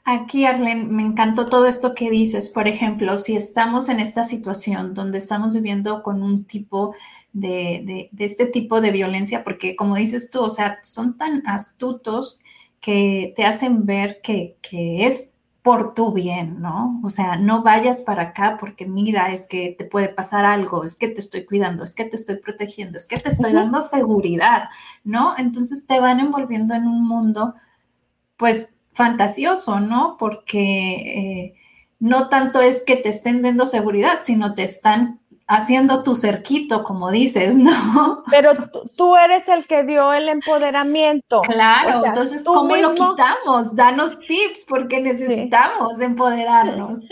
[0.06, 2.50] Aquí, Arlen, me encantó todo esto que dices.
[2.50, 6.94] Por ejemplo, si estamos en esta situación donde estamos viviendo con un tipo
[7.32, 12.40] de, este tipo de violencia, porque como dices tú, o sea, son tan astutos
[12.82, 17.00] que te hacen ver que, que es por tu bien, ¿no?
[17.04, 20.96] O sea, no vayas para acá porque mira, es que te puede pasar algo, es
[20.96, 24.70] que te estoy cuidando, es que te estoy protegiendo, es que te estoy dando seguridad,
[25.06, 25.36] ¿no?
[25.38, 27.56] Entonces te van envolviendo en un mundo,
[28.36, 30.16] pues fantasioso, ¿no?
[30.18, 31.54] Porque eh,
[32.00, 37.12] no tanto es que te estén dando seguridad, sino te están haciendo tu cerquito, como
[37.12, 38.24] dices, ¿no?
[38.30, 38.54] Pero
[38.96, 41.42] tú eres el que dio el empoderamiento.
[41.42, 43.76] Claro, entonces, ¿cómo lo quitamos?
[43.76, 47.08] Danos tips porque necesitamos empoderarnos.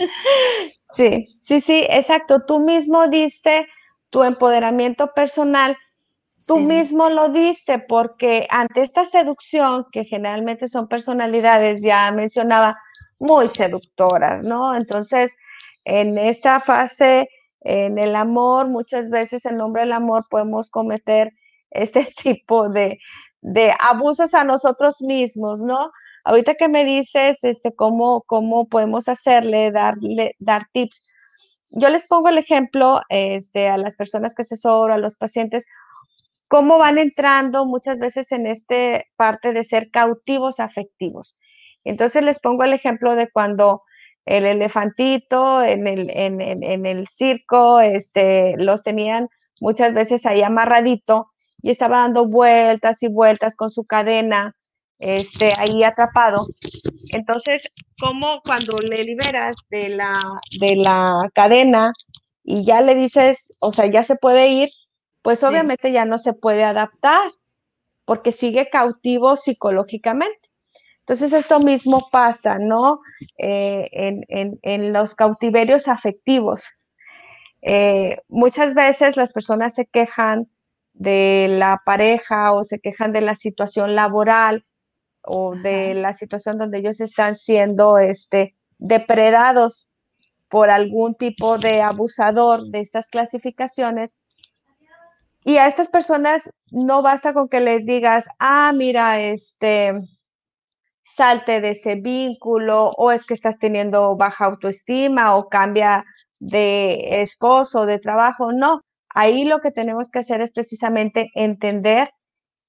[0.92, 2.44] Sí, sí, sí, exacto.
[2.44, 3.66] Tú mismo diste
[4.10, 5.76] tu empoderamiento personal
[6.46, 12.76] Tú mismo lo diste porque ante esta seducción, que generalmente son personalidades, ya mencionaba,
[13.18, 14.74] muy seductoras, ¿no?
[14.74, 15.36] Entonces,
[15.84, 17.28] en esta fase,
[17.60, 21.32] en el amor, muchas veces en nombre del amor podemos cometer
[21.70, 22.98] este tipo de,
[23.78, 25.92] abusos a nosotros mismos, ¿no?
[26.24, 31.04] Ahorita que me dices este, cómo, cómo podemos hacerle, darle, dar tips,
[31.74, 35.64] yo les pongo el ejemplo este, a las personas que asesoro, a los pacientes,
[36.52, 41.38] cómo van entrando muchas veces en esta parte de ser cautivos afectivos.
[41.82, 43.80] Entonces les pongo el ejemplo de cuando
[44.26, 49.28] el elefantito en el, en, el circo, este, los tenían
[49.62, 51.28] muchas veces ahí amarradito
[51.62, 54.54] y estaba dando vueltas y vueltas con su cadena,
[54.98, 56.48] este, ahí atrapado.
[57.14, 57.66] Entonces,
[57.98, 60.18] ¿cómo cuando le liberas de la,
[60.60, 61.94] de la cadena
[62.44, 64.68] y ya le dices, o sea, ya se puede ir,
[65.22, 67.30] pues obviamente ya no se puede adaptar
[68.04, 70.50] porque sigue cautivo psicológicamente.
[71.00, 73.00] Entonces esto mismo pasa, ¿no?
[73.38, 73.88] Eh,
[74.62, 76.64] en, los cautiverios afectivos.
[77.62, 80.48] Eh, muchas veces las personas se quejan
[80.92, 84.64] de la pareja o se quejan de la situación laboral
[85.22, 89.90] o de la situación donde ellos están siendo este, depredados
[90.48, 94.16] por algún tipo de abusador de estas clasificaciones.
[95.44, 99.92] Y a estas personas no basta con que les digas, ah, mira, este,
[101.02, 106.04] salte de ese vínculo o es que estás teniendo baja autoestima o cambia
[106.38, 108.52] de esposo, de trabajo.
[108.52, 112.10] No, ahí lo que tenemos que hacer es precisamente entender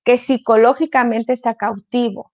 [0.04, 2.33] que psicológicamente está cautivo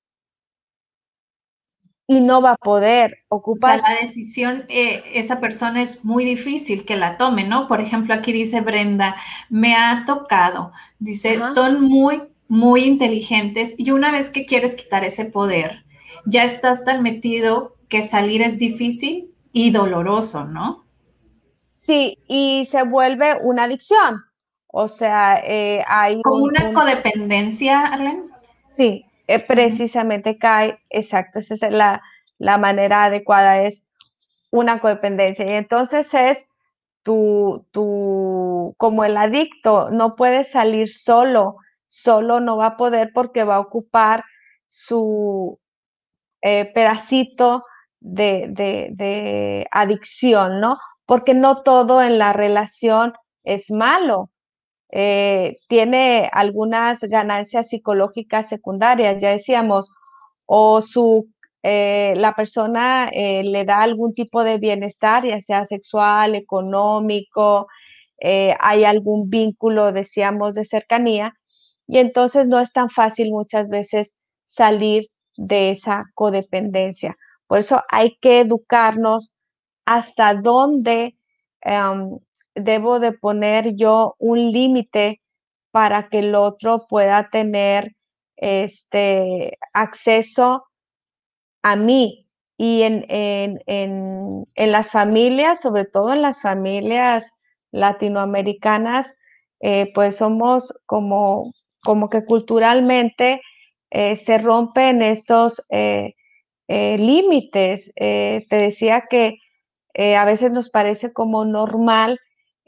[2.10, 3.78] y no va a poder ocupar.
[3.78, 7.68] O sea, la decisión, eh, esa persona es muy difícil que la tome, ¿no?
[7.68, 9.16] Por ejemplo, aquí dice Brenda,
[9.48, 15.26] me ha tocado, dice, son muy, muy inteligentes y una vez que quieres quitar ese
[15.26, 15.86] poder,
[16.26, 20.86] ya estás tan metido que salir es difícil y doloroso, ¿no?
[21.62, 24.26] Sí, y se vuelve una adicción.
[24.66, 26.24] O sea, eh, hay...
[26.24, 28.32] Como una codependencia, Arlen.
[28.68, 32.02] Sí, eh, precisamente cae, exacto, esa es la,
[32.38, 33.86] la manera adecuada, es
[34.52, 35.46] una codependencia.
[35.46, 36.48] Y entonces es
[37.04, 43.44] tu, tu, como el adicto, no puede salir solo, solo no va a poder porque
[43.44, 44.24] va a ocupar
[44.68, 45.60] su,
[46.42, 47.66] eh, pedacito
[48.00, 50.78] de, adicción, ¿no?
[51.06, 53.14] Porque no todo en la relación
[53.44, 54.30] es malo.
[54.92, 59.92] Eh, tiene algunas ganancias psicológicas secundarias, ya decíamos,
[60.46, 61.28] o su,
[61.64, 67.68] eh, la persona le da algún tipo de bienestar, ya sea sexual, económico,
[68.22, 71.34] hay algún vínculo, decíamos, de cercanía,
[71.88, 77.16] y entonces no es tan fácil muchas veces salir de esa codependencia.
[77.48, 79.34] Por eso hay que educarnos
[79.86, 81.16] hasta dónde
[81.62, 82.20] em,
[82.62, 85.22] debo de poner yo un límite
[85.72, 87.96] para que el otro pueda tener
[88.38, 90.66] este acceso
[91.64, 92.26] a mí.
[92.58, 97.32] Y en, en las familias, sobre todo en las familias
[97.72, 99.16] latinoamericanas,
[99.62, 103.42] eh, pues somos como, como que culturalmente
[103.92, 106.16] eh, se rompen estos eh,
[106.68, 107.92] eh, límites.
[107.96, 109.38] te decía que
[110.16, 112.20] a veces nos parece como normal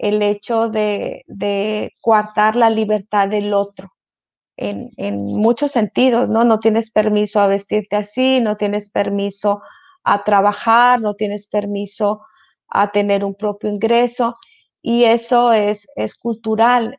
[0.01, 3.93] el hecho de, de coartar la libertad del otro.
[4.57, 6.43] En, en, muchos sentidos, ¿no?
[6.43, 9.61] No tienes permiso a vestirte así, no tienes permiso
[10.03, 12.21] a trabajar, no tienes permiso
[12.67, 14.37] a tener un propio ingreso
[14.81, 16.97] y eso es, es cultural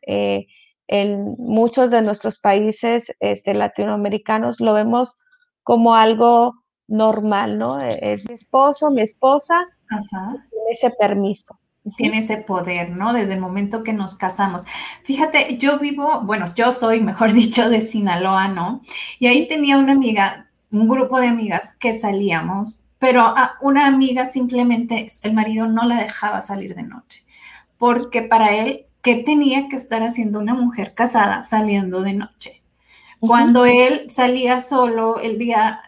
[0.87, 5.17] en muchos de nuestros países este, latinoamericanos lo vemos
[5.63, 6.53] como algo
[6.87, 7.81] normal, ¿no?
[7.81, 11.59] E, es mi esposo, mi esposa, tiene ese permiso.
[11.97, 13.13] Tiene ese poder, ¿no?
[13.13, 14.63] Desde el momento que nos casamos.
[15.03, 18.81] Fíjate, yo vivo, bueno, yo soy, mejor dicho, de Sinaloa, ¿no?
[19.19, 24.25] Y ahí tenía una amiga, un grupo de amigas que salíamos, pero a una amiga
[24.25, 27.23] simplemente el marido no la dejaba salir de noche,
[27.77, 32.63] porque para él ¿qué tenía que estar haciendo una mujer casada saliendo de noche?
[33.19, 35.81] Cuando él salía solo el día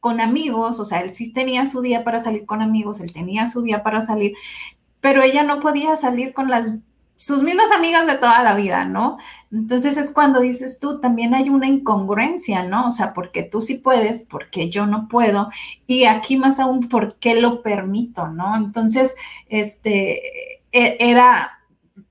[0.00, 3.46] con amigos, o sea, él sí tenía su día para salir con amigos, él tenía
[3.46, 4.32] su día para salir,
[5.02, 6.72] pero ella no podía salir con las
[7.16, 9.16] sus mismas amigas de toda la vida, ¿no?
[9.52, 12.88] Entonces es cuando dices tú, también hay una incongruencia, ¿no?
[12.88, 15.48] O sea, porque tú sí puedes, porque yo no puedo,
[15.86, 18.56] y aquí más aún, ¿por qué lo permito, ¿no?
[18.56, 19.14] Entonces,
[19.48, 21.61] este, e, era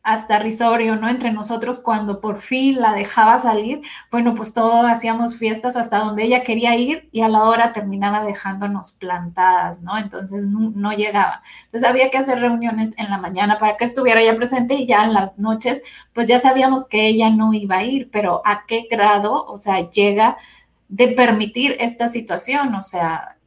[0.04, 1.08] hasta risorio, ¿no?
[1.10, 6.24] Entre nosotros cuando por fin la dejaba salir, bueno, pues todos hacíamos fiestas hasta donde
[6.24, 9.98] ella quería ir y a la hora terminaba dejándonos plantadas, ¿no?
[9.98, 11.44] Entonces no, llegaba.
[11.66, 15.06] Entonces había que hacer reuniones en la mañana para que estuviera ella presente y ya
[15.06, 15.84] en las noches,
[16.14, 19.90] pues ya sabíamos que ella no iba a ir, pero ¿a qué grado, o sea,
[19.92, 20.38] llega
[20.90, 22.74] de permitir esta situación?
[22.74, 23.38] O sea,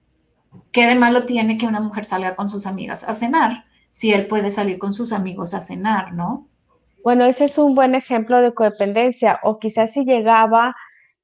[0.70, 3.64] ¿qué de malo tiene que una mujer salga con sus amigas a cenar?
[3.94, 6.48] Si él puede salir con sus amigos a cenar, ¿no?
[7.04, 9.38] Bueno, ese es un buen ejemplo de codependencia.
[9.44, 10.74] O quizás si llegaba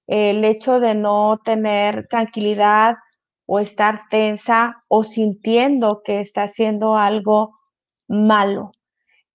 [0.07, 2.95] el hecho de no tener tranquilidad
[3.45, 7.59] o estar tensa o sintiendo que está haciendo algo
[8.07, 8.71] malo.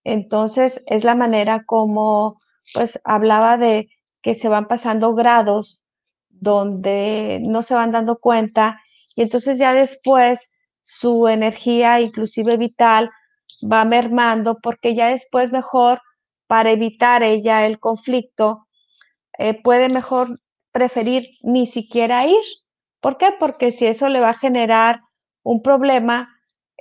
[0.06, 2.40] Entonces, es la manera como,
[2.74, 3.90] pues, hablaba de
[4.22, 5.84] que se van pasando grados
[6.30, 8.80] donde no se van dando cuenta
[9.14, 13.10] y entonces ya después su energía, inclusive vital,
[13.72, 16.02] va mermando porque ya después mejor,
[16.48, 18.68] para evitar ella el conflicto,
[19.38, 20.40] eh, puede mejor
[20.72, 22.42] preferir ni siquiera ir.
[23.02, 23.34] ¿Por qué?
[23.40, 25.02] Porque si eso le va a generar
[25.44, 26.30] un problema,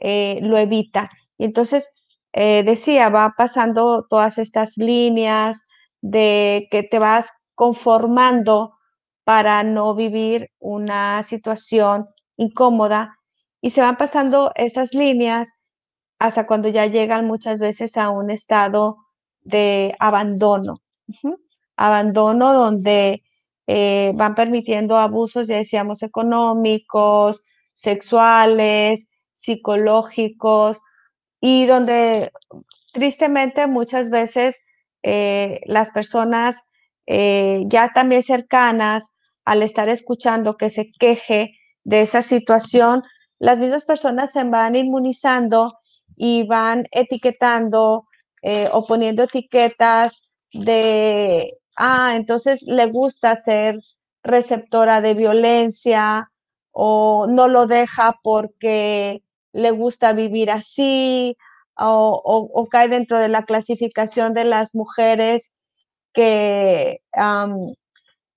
[0.01, 1.11] eh, lo evita.
[1.39, 1.91] Y entonces,
[2.32, 5.64] eh, decía, va pasando todas estas líneas
[6.03, 8.74] de que te vas conformando
[9.24, 13.16] para no vivir una situación incómoda
[13.61, 15.49] y se van pasando esas líneas
[16.25, 18.97] hasta cuando ya llegan muchas veces a un estado
[19.43, 20.81] de abandono.
[21.77, 23.22] Abandono donde
[23.66, 27.43] eh, van permitiendo abusos, ya decíamos, económicos,
[27.75, 30.81] sexuales, psicológicos,
[31.41, 32.33] y donde
[32.95, 34.64] tristemente muchas veces
[35.03, 36.62] eh, las personas
[37.07, 39.12] eh, ya también cercanas,
[39.45, 43.03] al estar escuchando que se queje de esa situación,
[43.39, 45.75] las mismas personas se van inmunizando
[46.17, 48.07] y van etiquetando
[48.43, 53.77] eh, o poniendo etiquetas de, ah, entonces le gusta ser
[54.23, 56.31] receptora de violencia
[56.73, 61.37] o no lo deja porque le gusta vivir así
[61.77, 65.53] o, cae dentro de la clasificación de las mujeres
[66.12, 67.01] que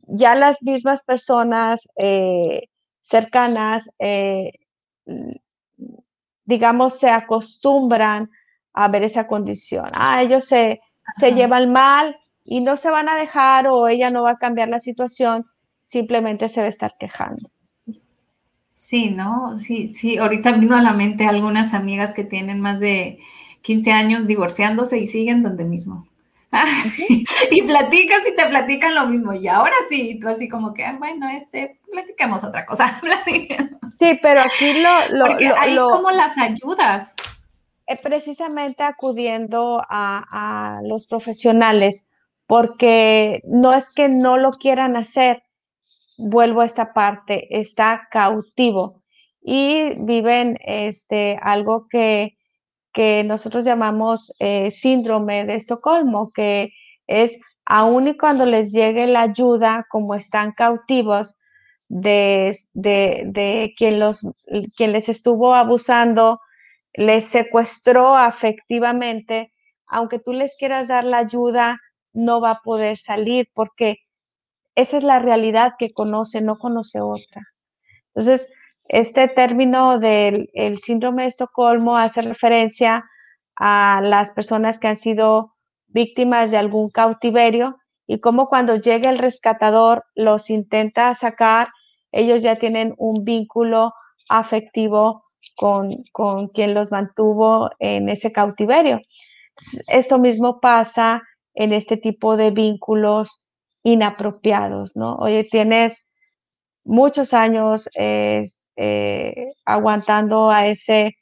[0.08, 2.64] ya las mismas personas eh,
[3.02, 4.54] cercanas, eh,
[6.48, 8.32] digamos, se acostumbran
[8.74, 9.92] a ver esa condición.
[9.94, 10.80] Ah, ellos se,
[11.16, 14.70] se llevan mal y no se van a dejar o ella no va a cambiar
[14.70, 15.46] la situación,
[15.84, 17.50] simplemente se va a estar quejando.
[18.74, 19.58] Sí, ¿no?
[19.58, 23.20] Sí, sí, ahorita vino a la mente algunas amigas que tienen más de
[23.62, 26.06] 15 años divorciándose y siguen donde mismo.
[27.52, 29.34] y platicas y te platican lo mismo.
[29.34, 33.00] Y ahora sí, tú así como que, ah, bueno, este, platiquemos otra cosa.
[34.00, 35.18] sí, pero aquí lo...
[35.18, 37.16] lo Porque ahí como las ayudas.
[37.88, 42.10] Eh, precisamente acudiendo a, a los profesionales,
[42.46, 45.44] porque no es que no lo quieran hacer,
[46.18, 49.04] vuelvo a esta parte, está cautivo
[49.42, 52.37] y viven este, algo que
[52.98, 56.74] que nosotros llamamos eh, síndrome de Estocolmo, que
[57.06, 61.38] es aun y cuando les llegue la ayuda, como están cautivos
[61.90, 64.26] de, de, quien, los,
[64.76, 66.42] quien les estuvo abusando,
[66.96, 69.54] les secuestró afectivamente,
[69.86, 71.80] aunque tú les quieras dar la ayuda,
[72.14, 73.98] no va a poder salir porque
[74.74, 77.44] esa es la realidad que conoce, no conoce otra.
[78.16, 78.52] Entonces,
[78.90, 80.50] este término del
[80.82, 83.06] síndrome de Estocolmo hace referencia
[83.56, 85.54] a las personas que han sido
[85.88, 91.70] víctimas de algún cautiverio y cómo cuando llega el rescatador los intenta sacar,
[92.12, 93.94] ellos ya tienen un vínculo
[94.30, 95.24] afectivo
[95.56, 99.02] con, con quien los mantuvo en ese cautiverio.
[99.88, 101.22] Esto mismo pasa
[101.54, 103.46] en este tipo de vínculos
[103.84, 105.16] inapropiados, ¿no?
[105.16, 106.06] Oye, tienes
[106.86, 107.90] muchos años
[108.78, 111.18] eh, aguantando a ese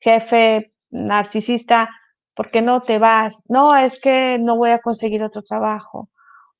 [0.00, 1.88] jefe narcisista,
[2.34, 3.44] ¿por qué no te vas?
[3.48, 6.10] No, es que no voy a conseguir otro trabajo.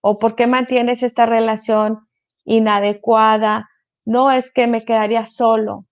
[0.00, 2.08] ¿O por qué mantienes esta relación
[2.44, 3.68] inadecuada?
[4.04, 5.84] No, es que me quedaría solo.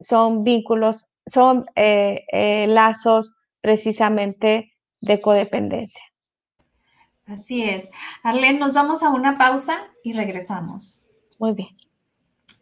[0.00, 6.02] Son vínculos, son eh, eh, lazos precisamente de codependencia.
[7.26, 7.90] Así es.
[8.22, 11.00] Arlene, nos vamos a una pausa y regresamos.
[11.38, 11.87] Muy bien.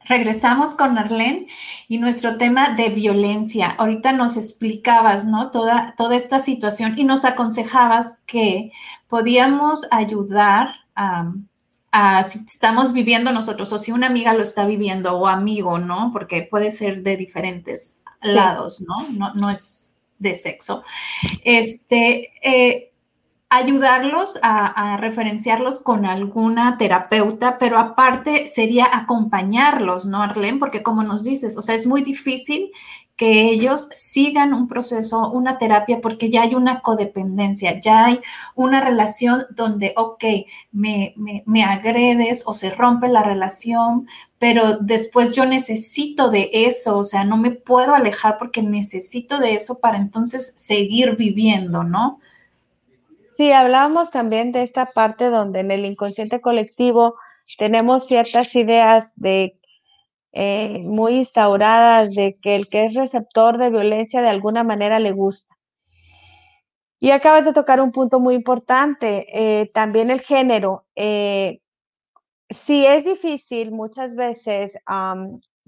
[0.08, 1.46] Regresamos con Arlene
[1.88, 3.68] y nuestro tema de violencia.
[3.70, 5.50] Ahorita nos explicabas, ¿no?
[5.50, 8.72] Toda, toda esta situación y nos aconsejabas que
[9.08, 11.32] podíamos ayudar a,
[12.22, 16.10] si estamos viviendo nosotros o si una amiga lo está viviendo o amigo, ¿no?
[16.12, 19.08] Porque puede ser de diferentes lados, ¿no?
[19.08, 19.34] ¿no?
[19.34, 20.84] No es de sexo.
[21.42, 22.92] Este, eh,
[23.48, 30.58] ayudarlos a, referenciarlos con alguna terapeuta, pero aparte sería acompañarlos, ¿no, Arlene?
[30.58, 32.70] Porque como nos dices, o sea, es muy difícil
[33.16, 38.20] que ellos sigan un proceso, una terapia, porque ya hay una codependencia, ya hay
[38.54, 40.24] una relación donde, ok,
[40.72, 44.06] me, me, me agredes o se rompe la relación,
[44.38, 49.54] pero después yo necesito de eso, o sea, no me puedo alejar porque necesito de
[49.54, 52.20] eso para entonces seguir viviendo, ¿no?
[53.36, 57.16] Sí, hablábamos también de esta parte donde en el inconsciente colectivo
[57.58, 59.60] tenemos ciertas ideas de
[60.32, 65.12] eh, muy instauradas de que el que es receptor de violencia de alguna manera le
[65.12, 65.54] gusta.
[66.98, 70.86] Y acabas de tocar un punto muy importante, eh, también el género.
[70.94, 71.60] Eh,
[72.50, 74.78] sí es difícil muchas veces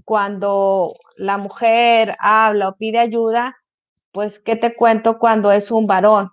[0.04, 3.56] cuando la mujer habla o pide ayuda,
[4.12, 6.30] pues, ¿qué te cuento cuando es un varón?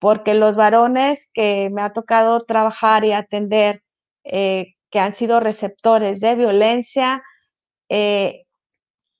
[0.00, 3.82] Porque los varones que me ha tocado trabajar y atender,
[4.24, 7.22] eh, que han sido receptores de violencia,
[7.88, 8.44] eh,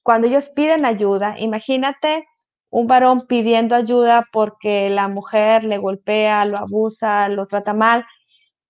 [0.02, 2.26] cuando ellos piden ayuda, imagínate
[2.70, 8.06] un varón pidiendo ayuda porque la mujer le golpea, lo abusa, lo trata mal,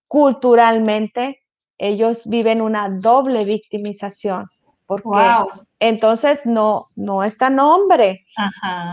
[0.09, 1.41] culturalmente
[1.79, 4.47] ellos viven una doble victimización,
[4.91, 5.47] porque
[5.79, 8.27] entonces no, no es tan hombre.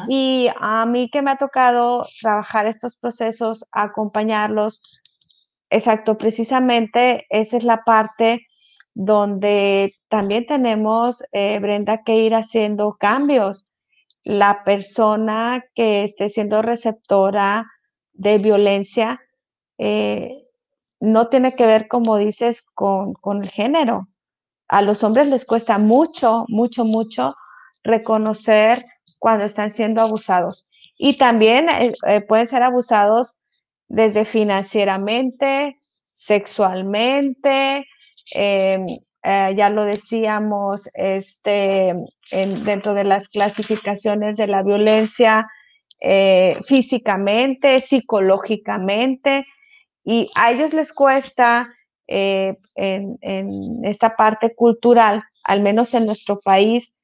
[0.08, 4.84] Y a mí que me ha tocado trabajar estos procesos, acompañarlos,
[5.72, 8.46] exacto, precisamente esa es la parte
[8.94, 13.68] donde también tenemos, eh, Brenda, que ir haciendo cambios.
[14.24, 17.66] La persona que esté siendo receptora
[18.14, 19.20] de violencia
[19.80, 20.44] eh,
[21.00, 24.08] no tiene que ver, como dices, con, con el género
[24.68, 27.36] a los hombres les cuesta mucho, mucho, mucho
[27.84, 28.86] reconocer
[29.20, 30.68] cuando están siendo abusados.
[30.98, 33.40] Y también eh, eh, pueden ser abusados
[33.88, 35.80] desde financieramente,
[36.12, 37.86] sexualmente,
[38.34, 38.88] em,
[39.24, 41.94] eh, ya lo decíamos, este,
[42.32, 45.48] dentro de las clasificaciones de la violencia,
[46.68, 49.48] físicamente, psicológicamente,
[50.04, 51.74] y a ellos les cuesta
[52.08, 56.96] eh, en, esta parte cultural, al menos en nuestro país,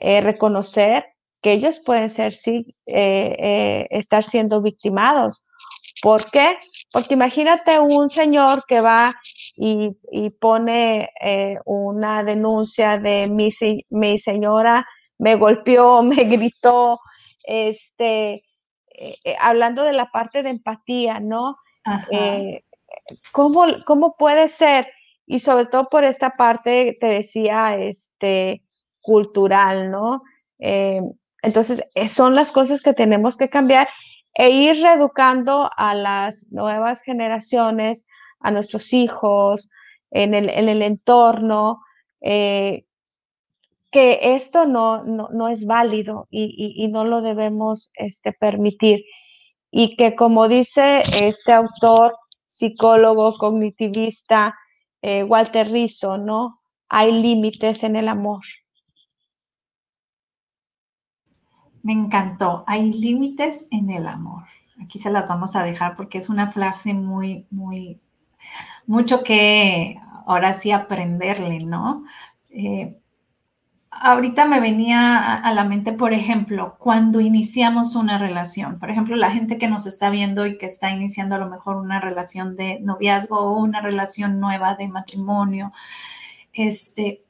[0.00, 1.06] eh, reconocer
[1.42, 5.46] que ellos pueden ser, sí, eh, estar siendo victimados.
[6.02, 6.56] ¿Por qué?
[6.92, 9.14] Porque imagínate un señor que va
[9.54, 9.96] y,
[10.40, 11.10] pone
[11.64, 13.50] una denuncia de mi,
[13.90, 14.86] mi, señora
[15.18, 17.00] me golpeó, me gritó,
[17.42, 18.44] este,
[19.40, 21.56] hablando de la parte de empatía, ¿no?
[23.32, 24.88] ¿Cómo, ¿cómo puede ser?
[25.26, 28.62] Y sobre todo por esta parte, te decía, este,
[29.02, 30.22] cultural, ¿no?
[30.58, 31.00] Eh,
[31.42, 33.88] entonces, eh, son las cosas que tenemos que cambiar
[34.34, 38.06] e ir reeducando a las nuevas generaciones,
[38.40, 39.70] a nuestros hijos,
[40.10, 41.80] en el, en el entorno,
[42.20, 42.84] eh,
[43.90, 49.04] que esto no, no, no, es válido y, y, no lo debemos este, permitir.
[49.70, 52.14] Y que como dice este autor,
[52.48, 54.56] psicólogo cognitivista
[55.02, 56.60] eh, Walter Rizzo, ¿no?
[56.88, 58.42] Hay límites en el amor.
[61.82, 64.44] Me encantó, hay límites en el amor.
[64.82, 68.00] Aquí se las vamos a dejar porque es una frase muy, muy,
[68.86, 72.04] mucho que ahora sí aprenderle, ¿no?
[72.50, 72.92] Eh,
[74.00, 79.30] ahorita me venía a la mente, por ejemplo, cuando iniciamos una relación, por ejemplo, la
[79.30, 82.80] gente que nos está viendo y que está iniciando a lo mejor una relación de
[82.80, 85.72] noviazgo o una relación nueva de matrimonio,
[86.52, 87.24] este,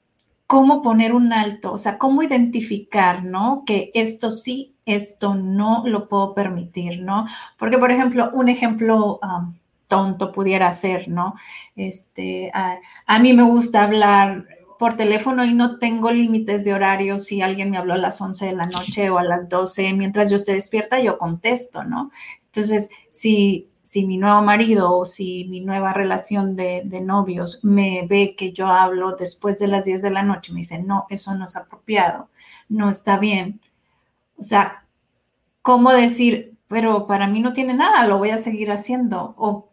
[0.47, 3.65] cómo poner un alto, o sea, cómo identificar, ¿no?
[3.67, 7.27] Que esto sí, esto no lo puedo permitir, ¿no?
[7.59, 9.21] Porque, por ejemplo, un ejemplo
[9.87, 11.35] tonto pudiera ser, ¿no?
[11.77, 14.47] Este, a mí me gusta hablar
[14.79, 17.19] por teléfono y no tengo límites de horario.
[17.19, 20.31] Si alguien me habló a las 11 de la noche o a las 12, mientras
[20.31, 22.11] yo esté despierta, yo contesto, ¿no?
[22.47, 28.07] Entonces, si, si mi nuevo marido o si mi nueva relación de, de, novios me
[28.09, 31.35] ve que yo hablo después de las 10 de la noche, me dice, no, eso
[31.35, 32.31] no es apropiado,
[32.69, 33.61] no está bien.
[34.39, 34.85] O sea,
[35.63, 39.35] ¿cómo decir, pero para mí no tiene nada, lo voy a seguir haciendo?
[39.37, 39.71] O,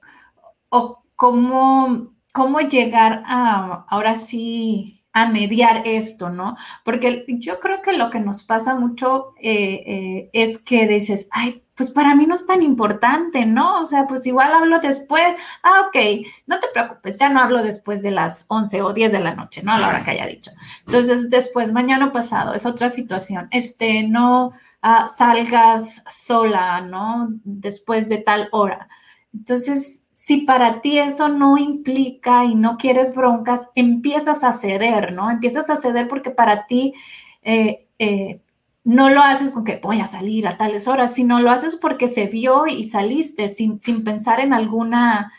[0.70, 6.58] o cómo cómo llegar a, ahora sí, a mediar esto, ¿no?
[6.84, 11.64] Porque yo creo que lo que nos pasa mucho eh, eh, es que dices, ay,
[11.76, 13.80] pues para mí no es tan importante, ¿no?
[13.80, 15.34] O sea, pues igual hablo después,
[15.64, 19.20] ah, ok, no te preocupes, ya no hablo después de las 11 o 10 de
[19.22, 19.72] la noche, ¿no?
[19.72, 20.52] A la hora que haya dicho.
[20.86, 27.30] Entonces, después, mañana pasado, es otra situación, este, no ah, salgas sola, ¿no?
[27.46, 28.90] Después de tal hora.
[29.34, 35.30] Entonces, si para ti eso no implica y no quieres broncas, empiezas a ceder, ¿no?
[35.30, 36.93] Empiezas a ceder porque para ti
[37.41, 38.39] eh, eh,
[38.86, 42.07] no lo haces con que voy a salir a tales horas, sino lo haces porque
[42.07, 45.34] se vio y saliste sin, sin pensar en alguna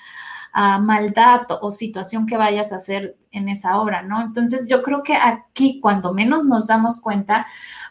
[0.53, 4.21] ah, maldad o situación que vayas a hacer en esa hora, ¿no?
[4.21, 7.47] Entonces yo creo que aquí cuando menos nos damos cuenta,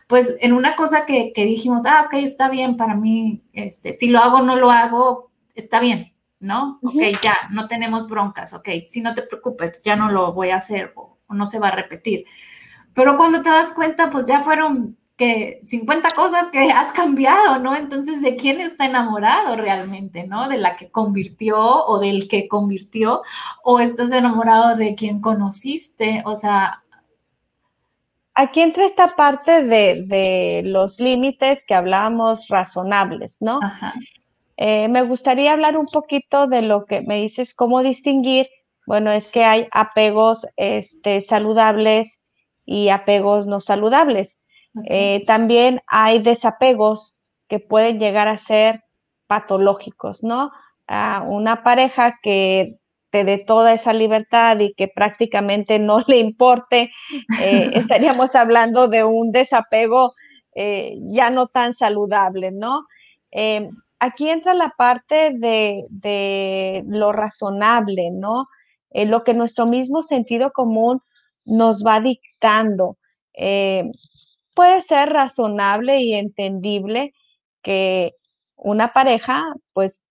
[0.06, 4.10] pues en una cosa que, que dijimos, ah, ok, está bien para mí, este, si
[4.10, 6.80] lo hago o no lo hago, está bien, ¿no?
[6.84, 10.58] Ok, ya, no tenemos broncas, ok, si no te preocupes, ya no lo voy a
[10.58, 12.26] hacer o, no se va a repetir.
[12.94, 17.76] Pero cuando te das cuenta, pues ya fueron que 50 cosas que has cambiado, ¿no?
[17.76, 20.48] Entonces, ¿de quién está enamorado realmente, ¿no?
[20.48, 23.24] ¿De la que convirtió o del que convirtió?
[23.64, 26.22] ¿O estás enamorado de quien conociste?
[26.26, 26.82] O sea...
[28.38, 33.60] Aquí entra esta parte de, de los límites que hablábamos razonables, ¿no?
[33.64, 33.94] Ajá.
[34.58, 38.48] Eh, me gustaría hablar un poquito de lo que me dices, cómo distinguir.
[38.88, 42.22] Bueno, es que hay apegos este, saludables
[42.66, 44.38] y apegos no saludables.
[44.86, 48.84] Eh, también hay desapegos que pueden llegar a ser
[49.28, 50.52] patológicos, ¿no?
[51.28, 52.76] una pareja que
[53.10, 56.92] te dé toda esa libertad y que prácticamente no le importe,
[57.42, 60.14] eh, estaríamos hablando de un desapego
[60.54, 62.84] eh, ya no tan saludable, ¿no?
[63.96, 68.48] Eh, aquí entra la parte de, lo razonable, ¿no?
[68.92, 71.02] lo que nuestro mismo sentido común
[71.46, 72.98] nos va dictando.
[74.56, 77.14] puede ser razonable y entendible
[77.62, 78.14] que
[78.56, 79.44] una pareja,
[79.74, 80.02] pues,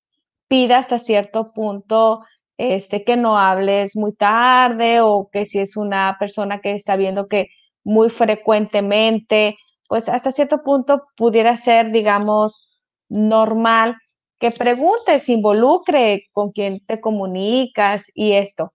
[0.49, 2.23] pida hasta cierto punto
[2.59, 7.27] este, que no hables muy tarde o que si es una persona que está viendo
[7.27, 7.49] que
[7.85, 9.57] muy frecuentemente,
[9.89, 12.69] pues hasta cierto punto pudiera ser, digamos,
[13.15, 13.97] normal
[14.41, 18.73] que preguntes, involucre con quien te comunicas y esto.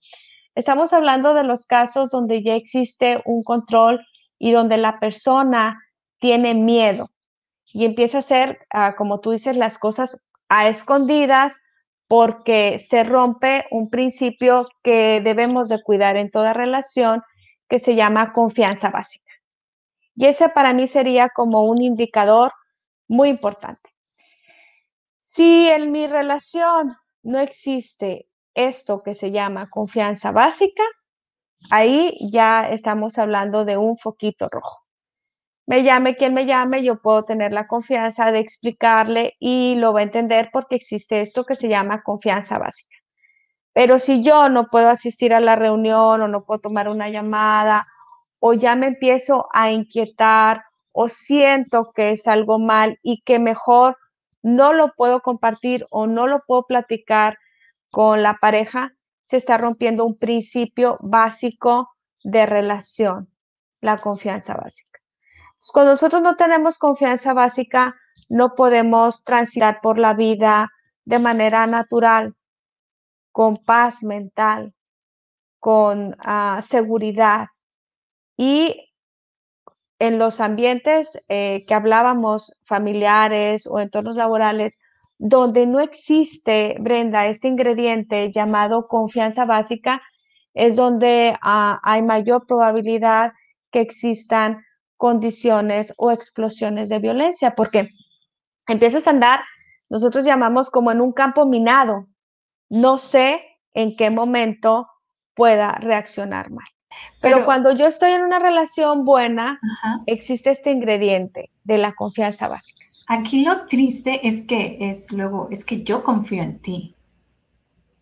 [0.56, 4.06] Estamos hablando de los casos donde ya existe un control
[4.40, 5.78] y donde la persona
[6.20, 7.12] tiene miedo
[7.66, 11.58] y empieza a hacer, ah, como tú dices, las cosas a escondidas
[12.08, 17.22] porque se rompe un principio que debemos de cuidar en toda relación
[17.68, 19.32] que se llama confianza básica.
[20.16, 22.52] Y ese para mí sería como un indicador
[23.08, 23.90] muy importante.
[25.32, 30.82] Si en mi relación no existe esto que se llama confianza básica,
[31.72, 34.90] ahí ya estamos hablando de un foquito rojo
[35.70, 40.00] me llame quien me llame, yo puedo tener la confianza de explicarle y lo va
[40.00, 42.98] a entender porque existe esto que se llama confianza básica.
[43.74, 47.86] Pero si yo no puedo asistir a la reunión o no puedo tomar una llamada
[48.40, 53.96] o ya me empiezo a inquietar o siento que es algo mal y que mejor
[54.42, 57.38] no lo puedo compartir o no lo puedo platicar
[57.92, 58.94] con la pareja,
[59.26, 61.90] se está rompiendo un principio básico
[62.24, 63.32] de relación,
[63.82, 65.00] la confianza básica.
[65.74, 67.96] Cuando nosotros no tenemos confianza básica,
[68.28, 70.70] no podemos transitar por la vida
[71.06, 72.36] de manera natural,
[73.32, 74.74] con paz mental,
[75.60, 77.48] con ah, seguridad.
[78.38, 78.89] Y
[80.00, 84.80] en los ambientes eh, que hablábamos, familiares o entornos laborales,
[85.18, 90.02] donde no existe, Brenda, este ingrediente llamado confianza básica,
[90.54, 93.34] es donde ah, hay mayor probabilidad
[93.72, 94.64] que existan
[94.96, 97.90] condiciones o explosiones de violencia, porque
[98.68, 99.42] empiezas a andar,
[99.90, 102.08] nosotros llamamos como en un campo minado.
[102.70, 103.42] No sé
[103.74, 104.88] en qué momento
[105.36, 106.68] pueda reaccionar mal.
[107.22, 109.60] Pero, cuando yo estoy en una relación buena,
[110.06, 112.86] existe este ingrediente de la confianza básica.
[113.08, 116.96] Aquí lo triste es que es luego, es que yo confío en ti,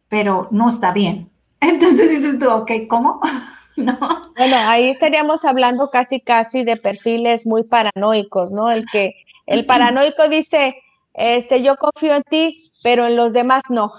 [0.10, 1.30] pero no está bien.
[1.60, 3.20] Entonces dices tú, ok, ¿cómo?
[3.78, 3.98] ¿no?
[4.36, 8.70] Bueno, ahí estaríamos hablando casi casi de perfiles muy paranoicos, ¿no?
[8.72, 9.16] El que
[9.46, 10.76] el paranoico dice,
[11.14, 13.94] este, yo confío en ti, pero en los demás no.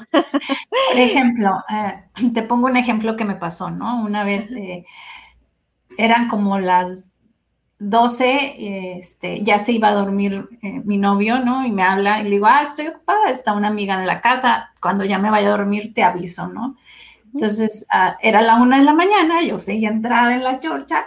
[0.87, 2.05] Por ejemplo, eh,
[2.35, 4.03] te pongo un ejemplo que me pasó, ¿no?
[4.03, 4.85] Una vez eh,
[5.97, 7.13] eran como las
[7.81, 11.65] 12, este, ya se iba a dormir eh, mi novio, ¿no?
[11.67, 14.73] Y me habla y le digo, ah, estoy ocupada, está una amiga en la casa,
[14.83, 16.77] cuando ya me vaya a dormir te aviso, ¿no?
[17.35, 21.07] Entonces, ah, era la una de la mañana, yo seguía entrada en la chorcha,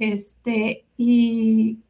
[0.00, 1.80] este, y,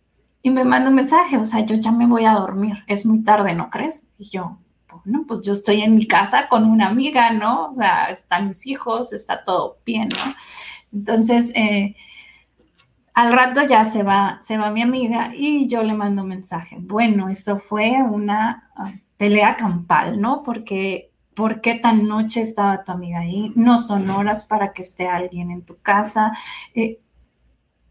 [0.42, 3.24] y me manda un mensaje, o sea, yo ya me voy a dormir, es muy
[3.24, 4.08] tarde, ¿no crees?
[4.18, 4.59] Y yo,
[5.04, 7.70] bueno, pues yo estoy en mi casa con una amiga, ¿no?
[7.70, 10.34] O sea, están mis hijos, está todo bien, ¿no?
[10.92, 11.96] Entonces, eh,
[13.14, 16.76] al rato ya se va, se va mi amiga y yo le mando un mensaje.
[16.80, 20.42] Bueno, eso fue una ah, pelea campal, ¿no?
[20.42, 23.52] Porque ¿Por qué tan noche estaba tu amiga ahí?
[23.54, 26.32] No son horas para que esté alguien en tu casa.
[26.74, 27.00] Eh,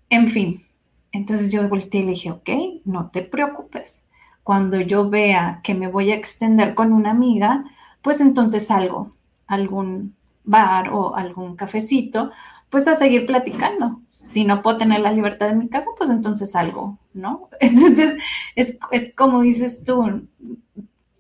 [0.09, 0.63] en fin,
[1.11, 2.49] entonces yo volteé y le dije, ok,
[2.85, 4.05] no te preocupes.
[4.49, 7.65] Cuando yo vea que me voy a extender con una amiga,
[8.01, 12.31] pues entonces salgo a algún bar o algún cafecito,
[12.67, 14.01] pues a seguir platicando.
[14.09, 17.49] Si no puedo tener la libertad en mi casa, pues entonces salgo, ¿no?
[17.59, 18.17] Entonces
[18.55, 20.27] es, es como dices tú,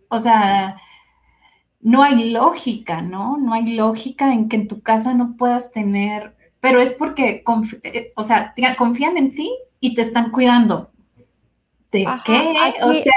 [0.07, 0.77] o sea,
[1.81, 3.37] no hay lógica, ¿no?
[3.37, 7.43] No hay lógica en que en tu casa no puedas tener, pero es porque,
[7.83, 10.89] eh, o sea, confían en ti y te están cuidando.
[11.91, 12.73] ¿De qué?
[12.83, 13.13] o sea,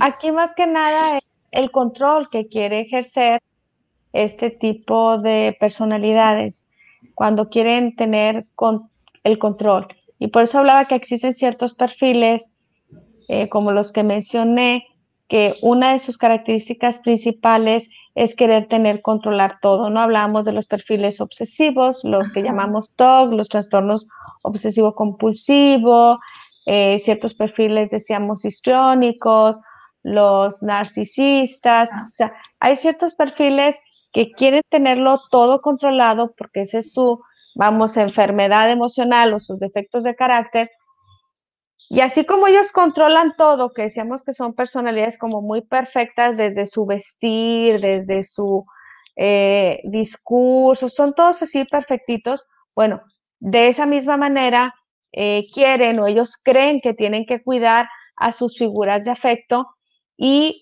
[0.00, 1.18] aquí más que nada
[1.50, 3.42] el control que quiere ejercer
[4.12, 6.64] este tipo de personalidades
[7.14, 8.90] cuando quieren tener con,
[9.24, 9.88] el control.
[10.18, 12.50] Y por eso hablaba que existen ciertos perfiles,
[13.28, 14.86] eh, como los que mencioné,
[15.28, 19.88] que una de sus características principales es querer tener, controlar todo.
[19.88, 24.08] No hablamos de los perfiles obsesivos, los que llamamos TOC, los trastornos
[24.42, 26.20] obsesivo-compulsivo,
[26.66, 29.60] eh, ciertos perfiles, decíamos, histriónicos,
[30.02, 31.90] los narcisistas.
[31.90, 33.76] O sea, hay ciertos perfiles
[34.12, 37.20] que quieren tenerlo todo controlado porque esa es su,
[37.54, 40.70] vamos, enfermedad emocional o sus defectos de carácter.
[41.88, 46.66] Y así como ellos controlan todo, que decíamos que son personalidades como muy perfectas desde
[46.66, 48.64] su vestir, desde su
[49.16, 53.02] eh, discurso, son todos así perfectitos, bueno,
[53.40, 54.74] de esa misma manera
[55.12, 59.66] eh, quieren o ellos creen que tienen que cuidar a sus figuras de afecto
[60.16, 60.60] y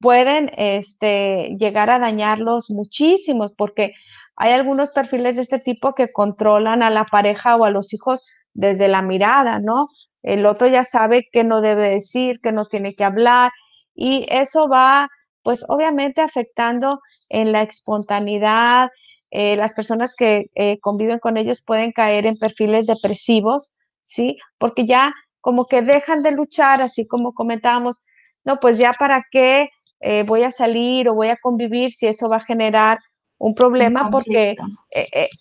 [0.00, 3.92] pueden este, llegar a dañarlos muchísimos porque
[4.36, 8.22] hay algunos perfiles de este tipo que controlan a la pareja o a los hijos
[8.52, 9.88] desde la mirada, ¿no?
[10.22, 13.52] El otro ya sabe qué no debe decir, que no tiene que hablar
[13.94, 15.08] y eso va,
[15.42, 18.90] pues obviamente afectando en la espontaneidad.
[19.30, 23.72] Eh, las personas que eh, conviven con ellos pueden caer en perfiles depresivos,
[24.06, 24.38] ¿sí?
[24.56, 28.02] Porque ya como que dejan de luchar, así como comentábamos,
[28.44, 29.68] no, pues ya para qué
[30.00, 32.98] eh, voy a salir o voy a convivir si eso va a generar
[33.38, 34.54] un problema, porque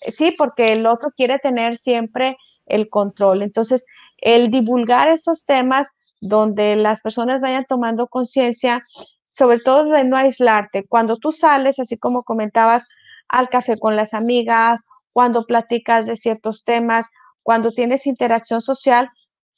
[0.09, 2.35] sí, porque el otro quiere tener siempre
[2.65, 3.41] el control.
[3.41, 3.85] Entonces,
[4.17, 8.85] el divulgar estos temas donde las personas vayan tomando conciencia,
[9.29, 10.85] sobre todo de no aislarte.
[10.87, 12.85] Cuando tú sales, así como comentabas,
[13.27, 17.09] al café con las amigas, cuando platicas de ciertos temas,
[17.45, 19.11] cuando tienes interacción social,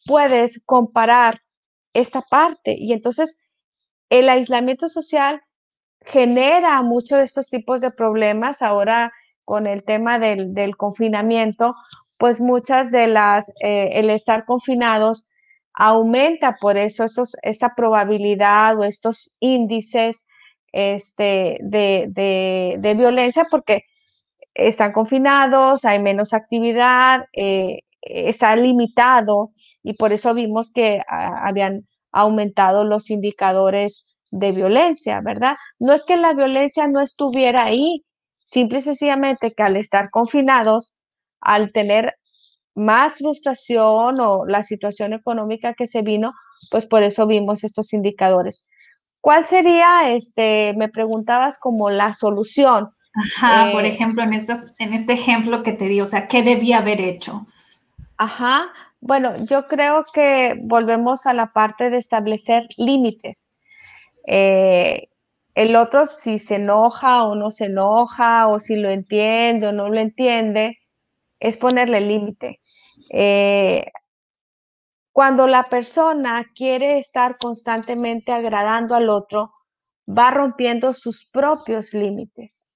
[0.05, 1.39] puedes comparar
[1.93, 2.75] esta parte.
[2.77, 3.39] Y entonces
[4.09, 5.41] el aislamiento social
[6.01, 8.61] genera muchos de estos tipos de problemas.
[8.61, 9.13] Ahora
[9.45, 11.75] con el tema del, confinamiento,
[12.19, 15.25] pues muchas de las, eh, el estar confinados
[15.73, 17.05] aumenta por eso
[17.41, 20.25] esa probabilidad o estos índices
[20.73, 23.85] este, de, violencia porque
[24.57, 29.51] están confinados, hay menos actividad, eh, está limitado
[29.83, 35.55] y por eso vimos que ah, habían aumentado los indicadores de violencia, ¿verdad?
[35.79, 38.03] No es que la violencia no estuviera ahí,
[38.45, 40.95] simple y sencillamente que al estar confinados,
[41.39, 42.15] al tener
[42.75, 46.33] más frustración o la situación económica que se vino,
[46.71, 48.67] pues por eso vimos estos indicadores.
[49.21, 52.89] ¿Cuál sería, este, me preguntabas como la solución?
[53.17, 56.43] Ajá, por eh, ejemplo, en, estas, en este ejemplo que te di, o sea, ¿qué
[56.43, 57.47] debía haber hecho?
[58.17, 58.67] Ajá,
[58.99, 63.49] bueno, yo creo que volvemos a la parte de establecer límites.
[64.27, 65.09] Eh,
[65.55, 69.89] el otro, si se enoja o no se enoja, o si lo entiende o no
[69.89, 70.77] lo entiende,
[71.39, 72.61] es ponerle límite.
[73.11, 73.85] Eh,
[75.11, 79.53] cuando la persona quiere estar constantemente agradando al otro,
[80.07, 82.66] va rompiendo sus propios límites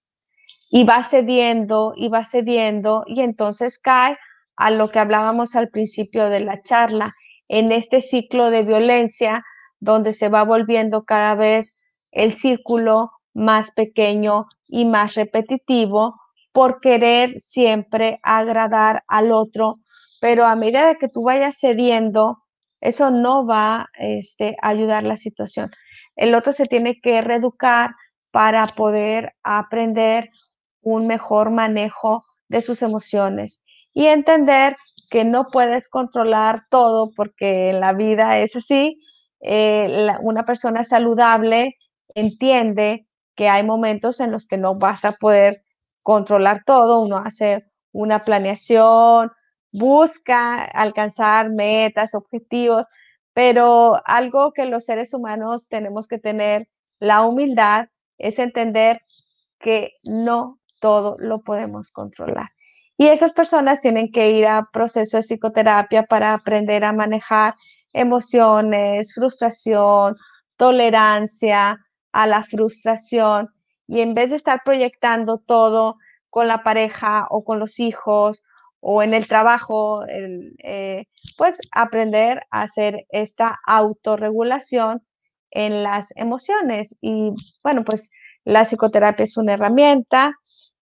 [0.71, 4.17] y va cediendo y va cediendo y entonces cae
[4.55, 7.13] a lo que hablábamos al principio de la charla,
[7.47, 9.43] en este ciclo de violencia
[9.79, 11.77] donde se va volviendo cada vez
[12.11, 16.15] el círculo más pequeño y más repetitivo
[16.51, 19.81] por querer siempre agradar al otro
[20.21, 22.43] pero a medida que tú vayas cediendo,
[22.79, 25.71] eso no va este, ayudar la situación.
[26.15, 27.95] El otro se tiene que reeducar
[28.29, 30.29] para poder aprender
[30.81, 33.61] un mejor manejo de sus emociones
[33.93, 34.75] y entender
[35.09, 38.99] que no puedes controlar todo porque la vida es así.
[39.41, 41.75] Eh, una persona saludable
[42.15, 45.63] entiende que hay momentos en los que no vas a poder
[46.03, 49.31] controlar todo, uno hace una planeación,
[49.71, 52.87] busca alcanzar metas, objetivos,
[53.33, 56.67] pero algo que los seres humanos tenemos que tener
[56.99, 59.01] la humildad es entender
[59.59, 62.49] que no todo lo podemos controlar.
[62.97, 67.55] Y esas personas tienen que ir a procesos de psicoterapia para aprender a manejar
[67.93, 70.17] emociones, frustración,
[70.57, 71.79] tolerancia
[72.11, 73.49] a la frustración.
[73.87, 75.97] Y en vez de estar proyectando todo
[76.29, 78.43] con la pareja o con los hijos
[78.79, 81.05] o en el trabajo, eh,
[81.37, 85.01] pues aprender a hacer esta autorregulación
[85.51, 86.97] en las emociones.
[87.01, 87.31] Y
[87.63, 88.11] bueno, pues
[88.43, 90.33] la psicoterapia es una herramienta.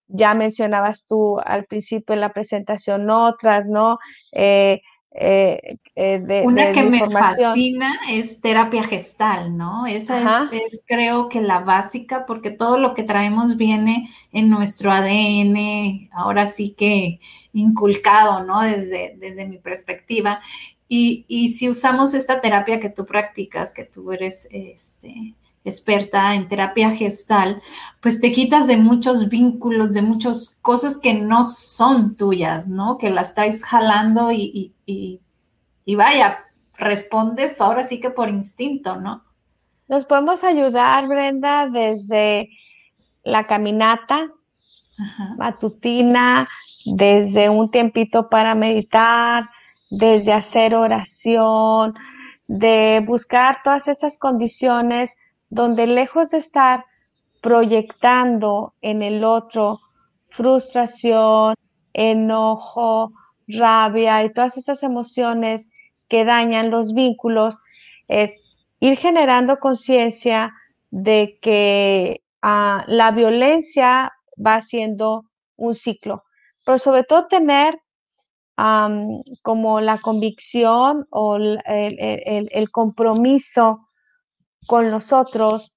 [0.09, 3.99] Ya mencionabas tú al principio en la presentación otras, ¿no?
[4.31, 4.81] Eh,
[5.11, 9.87] eh, eh, Una que me fascina es terapia gestal, ¿no?
[9.87, 16.09] Esa es, creo que la básica porque todo lo que traemos viene en nuestro ADN,
[16.13, 17.19] ahora sí que
[17.53, 18.61] inculcado, ¿no?
[18.61, 20.41] Desde, desde mi perspectiva.
[20.87, 26.47] Y, y, si usamos esta terapia que tú practicas, que tú eres este, experta en
[26.47, 27.61] terapia gestal,
[28.01, 32.97] pues te quitas de muchos vínculos, de muchas cosas que no son tuyas, ¿no?
[32.97, 36.37] Que las traes jalando y, y, vaya,
[36.77, 39.23] respondes ahora sí que por instinto, ¿no?
[39.87, 42.49] Nos podemos ayudar, Brenda, desde
[43.23, 44.31] la caminata
[45.37, 46.47] matutina,
[46.85, 49.49] desde un tiempito para meditar,
[49.89, 51.95] desde hacer oración,
[52.47, 55.15] de buscar todas esas condiciones
[55.49, 56.85] donde lejos de estar
[57.41, 59.79] proyectando en el otro
[60.29, 61.55] frustración,
[61.93, 63.11] enojo,
[63.47, 65.69] rabia y todas esas emociones
[66.07, 67.59] que dañan los vínculos,
[68.07, 68.37] es
[68.79, 70.53] ir generando conciencia
[70.91, 75.25] de que ah, la violencia va siendo
[75.55, 76.23] un ciclo,
[76.65, 77.79] pero sobre todo tener
[79.41, 83.88] como la convicción o el, el compromiso
[84.69, 85.75] con nosotros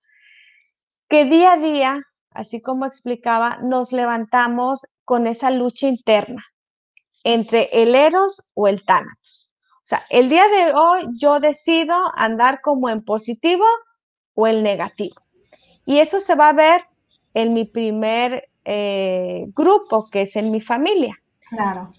[1.09, 6.45] que día a día, así como explicaba, nos levantamos con esa lucha interna
[7.25, 9.51] entre el eros o el tánatos.
[9.77, 13.65] O sea, el día de hoy yo decido andar como en positivo
[14.35, 15.17] o el negativo.
[15.87, 16.85] Y eso se va a ver
[17.33, 21.17] en mi primer eh, grupo, que es en mi familia.
[21.49, 21.95] Claro.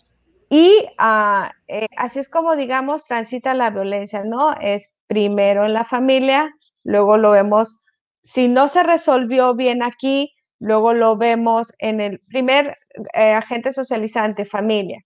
[0.47, 4.53] Y ah, eh, así es como, digamos, transita la violencia, ¿no?
[4.61, 7.79] Es primero en la familia, luego lo vemos,
[8.21, 12.77] si no se resolvió bien aquí, luego lo vemos en el primer
[13.13, 15.03] eh, agente socializante, familia.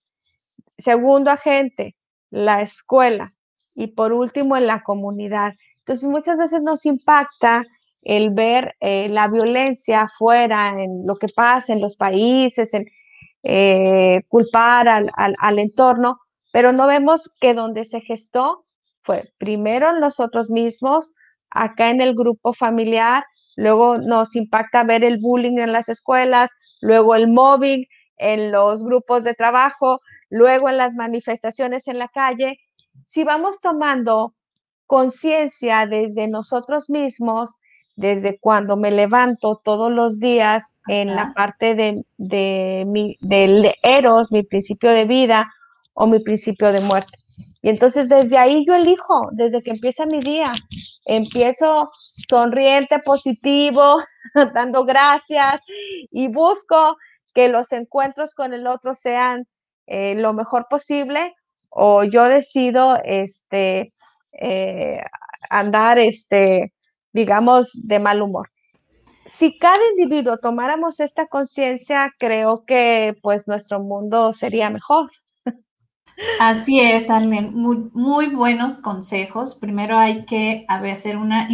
[0.78, 1.95] Segundo agente,
[2.30, 3.32] la escuela.
[3.75, 5.53] Y por último, en la comunidad.
[5.80, 7.63] Entonces, muchas veces nos impacta
[8.01, 12.71] el ver eh, la violencia afuera, en lo que pasa en los países,
[13.43, 16.19] eh, culpar al, al, entorno,
[16.51, 18.65] pero no vemos que donde se gestó
[19.03, 21.13] fue primero nosotros mismos,
[21.50, 23.24] acá en el grupo familiar,
[23.56, 27.86] luego nos impacta ver el bullying en las escuelas, luego el mobbing
[28.18, 32.58] en los grupos de trabajo, luego en las manifestaciones en la calle.
[33.06, 34.34] Si vamos tomando
[34.86, 37.58] conciencia desde nosotros mismos,
[37.95, 44.32] desde cuando me levanto todos los días en la parte de, de mi, del eros,
[44.32, 45.52] mi principio de vida
[45.93, 47.18] o mi principio de muerte.
[47.62, 50.53] Y entonces desde ahí yo elijo, desde que empieza mi día,
[51.05, 51.91] empiezo
[52.30, 53.97] sonriente, positivo,
[54.53, 55.62] dando gracias
[56.12, 56.97] y busco
[57.34, 59.47] que los encuentros con el otro sean
[59.88, 61.36] eh, lo mejor posible
[61.70, 63.93] o yo decido este,
[64.34, 65.01] eh,
[65.49, 66.74] andar este,
[67.14, 68.49] digamos, de mal humor.
[69.26, 75.12] Si cada individuo tomáramos esta conciencia, creo que pues nuestro mundo sería mejor.
[76.39, 77.53] Así es, Arlen.
[77.55, 79.55] Muy, buenos consejos.
[79.55, 81.47] Primero hay que hacer una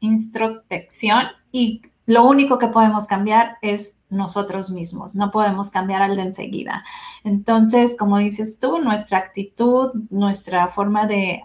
[0.00, 6.22] introspección y lo único que podemos cambiar es nosotros mismos, no podemos cambiar al de
[6.22, 6.84] enseguida.
[7.24, 11.42] Entonces, como dices tú, nuestra actitud, nuestra forma de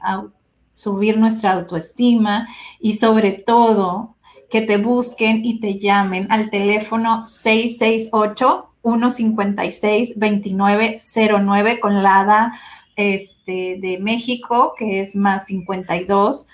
[0.71, 2.47] subir nuestra autoestima
[2.79, 4.17] y sobre todo
[4.49, 12.53] que te busquen y te llamen al teléfono 668 156 2909 con la ADA
[12.95, 16.47] este, de México, que es más 52,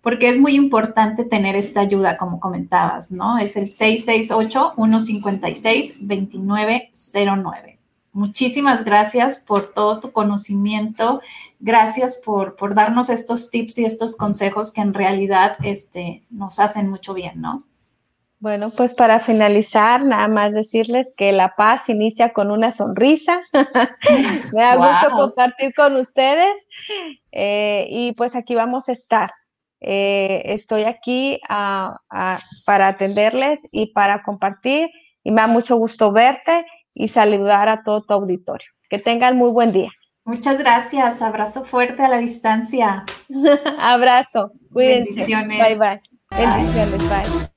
[0.00, 3.38] porque es muy importante tener esta ayuda, como comentabas, ¿no?
[3.38, 7.78] Es el 668 156 2909.
[8.14, 11.22] Muchísimas gracias por todo tu conocimiento.
[11.60, 16.90] Gracias por, por, darnos estos tips y estos consejos que en realidad este, nos hacen
[16.90, 17.64] mucho bien, ¿no?
[18.42, 23.40] Bueno, pues para finalizar, nada más decirles que la paz inicia con una sonrisa.
[24.52, 26.52] Me da gusto compartir con ustedes
[27.30, 29.30] eh, y pues aquí vamos a estar.
[29.80, 34.90] Eh, estoy aquí para atenderles y para compartir
[35.22, 38.68] y me da mucho gusto verte y saludar a todo tu auditorio.
[38.90, 39.92] Que tengan muy buen día.
[40.24, 41.22] Muchas gracias.
[41.22, 43.04] Abrazo fuerte a la distancia.
[43.78, 44.50] Abrazo.
[44.72, 45.10] Cuídense.
[45.10, 45.78] Bendiciones.
[45.78, 46.11] Bye bye.
[46.36, 47.00] Bendiciones.
[47.08, 47.52] Bye.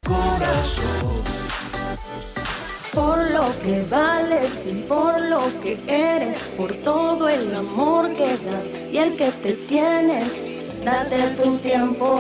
[2.94, 8.74] Por lo que vales y por lo que eres, por todo el amor que das
[8.92, 12.20] y el que te tienes, date tu tiempo,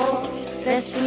[0.65, 1.03] respira.